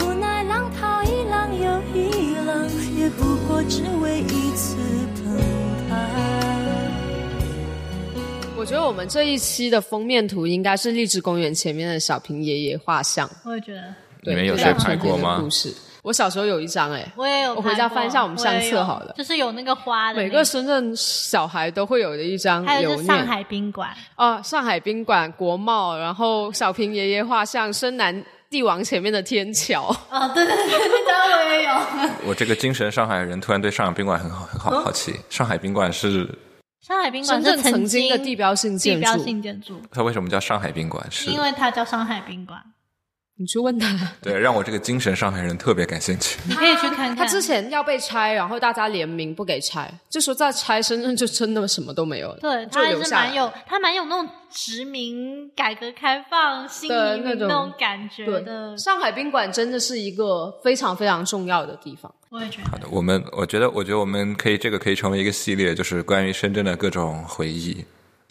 [0.00, 4.76] 无奈浪淘一浪又一浪，也不过只为一次
[5.14, 5.36] 澎
[5.88, 5.94] 湃。
[8.56, 13.30] 我觉得我们这一期的封面图应该是荔枝公园前面的小平爷爷画像。
[13.44, 15.72] 我也觉得，你们有对谁拍过吗故事，
[16.06, 17.52] 我小时候有一张哎、我也有。
[17.56, 29.88] 我回家翻一下我们相册好了就是有那个花的那每个深圳小孩都会有的一张还有就是上海宾馆，哦，上海宾馆、国贸，然后小平爷爷画像，深南帝王前面的天桥。
[30.08, 32.28] 哦，对对对，那张我也有。
[32.28, 35.12] 我这个精神上海人突然对上海宾馆很好很好好奇。
[35.28, 36.32] 上海宾馆是
[36.86, 41.04] 上海宾馆深是圳曾经经的地标性地标，性建筑，它为什么叫上海宾馆？
[41.10, 42.62] 是因为它叫上海宾馆。
[43.38, 43.96] 你去问他。
[44.22, 46.38] 对，让我这个精神上海人特别感兴趣。
[46.48, 47.16] 你可以去看看。
[47.16, 52.38] 他之前要被拆，然后大家联名不给拆，就说再拆深圳就真的什么都没有了。
[52.40, 58.76] 对他还是蛮有，他蛮有那种殖民、改革开放、新移民的那种种感觉对的。
[58.78, 62.12] 上海宾馆真的是一个非常非常重要的地方。
[62.28, 67.84] 我也觉得好，的，我们我觉得，我觉得我们可以这个可以成为一个系列，就是关于深圳的各种回忆。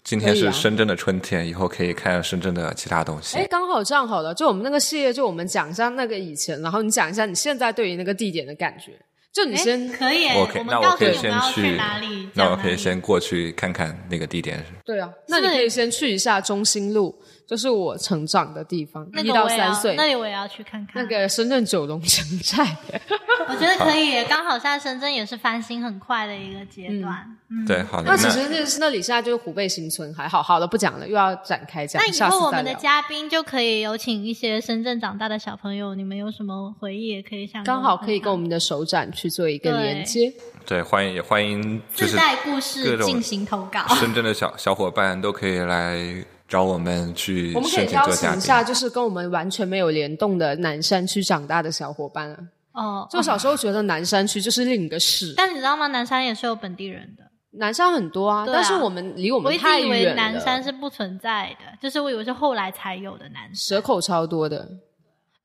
[0.05, 3.47] 今天是深圳的春天，以后可以看深圳的其他东西哎，。
[3.47, 8.91] 刚好这样好了，就我们那个系列，就我们讲一下那个以前，然后你讲一下你现在对于那个地点的感觉。
[9.33, 14.63] 就你哎先可以耶，我可以，们那我可以先去去哪里，那我可以先过去看看那个地点。
[14.85, 17.13] 对啊，那你可以先去一下中心路，
[17.47, 21.03] 就是我成长的地方，一那个我也要到三岁那里我也要去看看。
[21.03, 22.65] 那个深圳九龙城寨。
[23.47, 27.37] 我觉得可以，刚好现在深圳也是翻新很快的一个阶段。
[27.49, 28.09] 嗯，对，好的。
[28.09, 32.73] 那其实那是那里现在就是虎背新村，还好好了不讲了，又要展开讲那，以后我们的。
[32.75, 40.31] 嘉宾就可以有请一些深圳长大的小朋友，你们有什么回忆也可以想刚好可以跟我们们的首展去做一个连接。
[40.65, 43.83] 对，欢迎也欢迎，就是自带故事进行投稿。
[43.95, 52.37] 深圳的小小伙伴都可以来找我们去我们可申以邀请一下，就是跟我们完全没有联动的南山区长大的小伙伴啊。
[52.73, 55.87] 哦，就小时候觉得南山区就是另一个市，但你知道吗？
[55.87, 57.23] 南山也是有本地人的。
[57.57, 63.55] 南山很多啊，啊但是我们离我我一直们太以为远，南山是不存在的，就是我以为是后来才有的南山。
[63.55, 64.67] 蛇口超多的，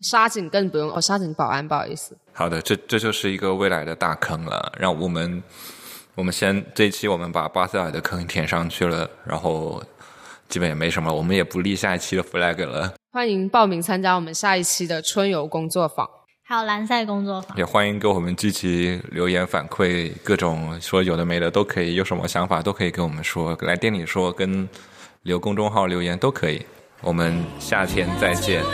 [0.00, 4.72] 沙井更不用哦，沙井保安不好意思，好的，这这就是一个未来的大坑了。
[4.76, 5.40] 让我们
[6.16, 9.80] 我们先这一期我们把巴塞尔的坑填上去了，然后
[10.50, 12.92] 基本也没什么，我们也不立下一期的 flag 了。
[13.12, 16.06] 欢迎报名参加我们下一期的春游工作坊。
[16.42, 24.68] 还有蓝赛工作坊，也欢迎给我们积极留言反馈，各种说有的没的都可以，有什么想法都可以跟我们说，来店里说，跟
[25.22, 26.60] 留公众号留言都可以。
[27.02, 28.64] 我们夏天再见。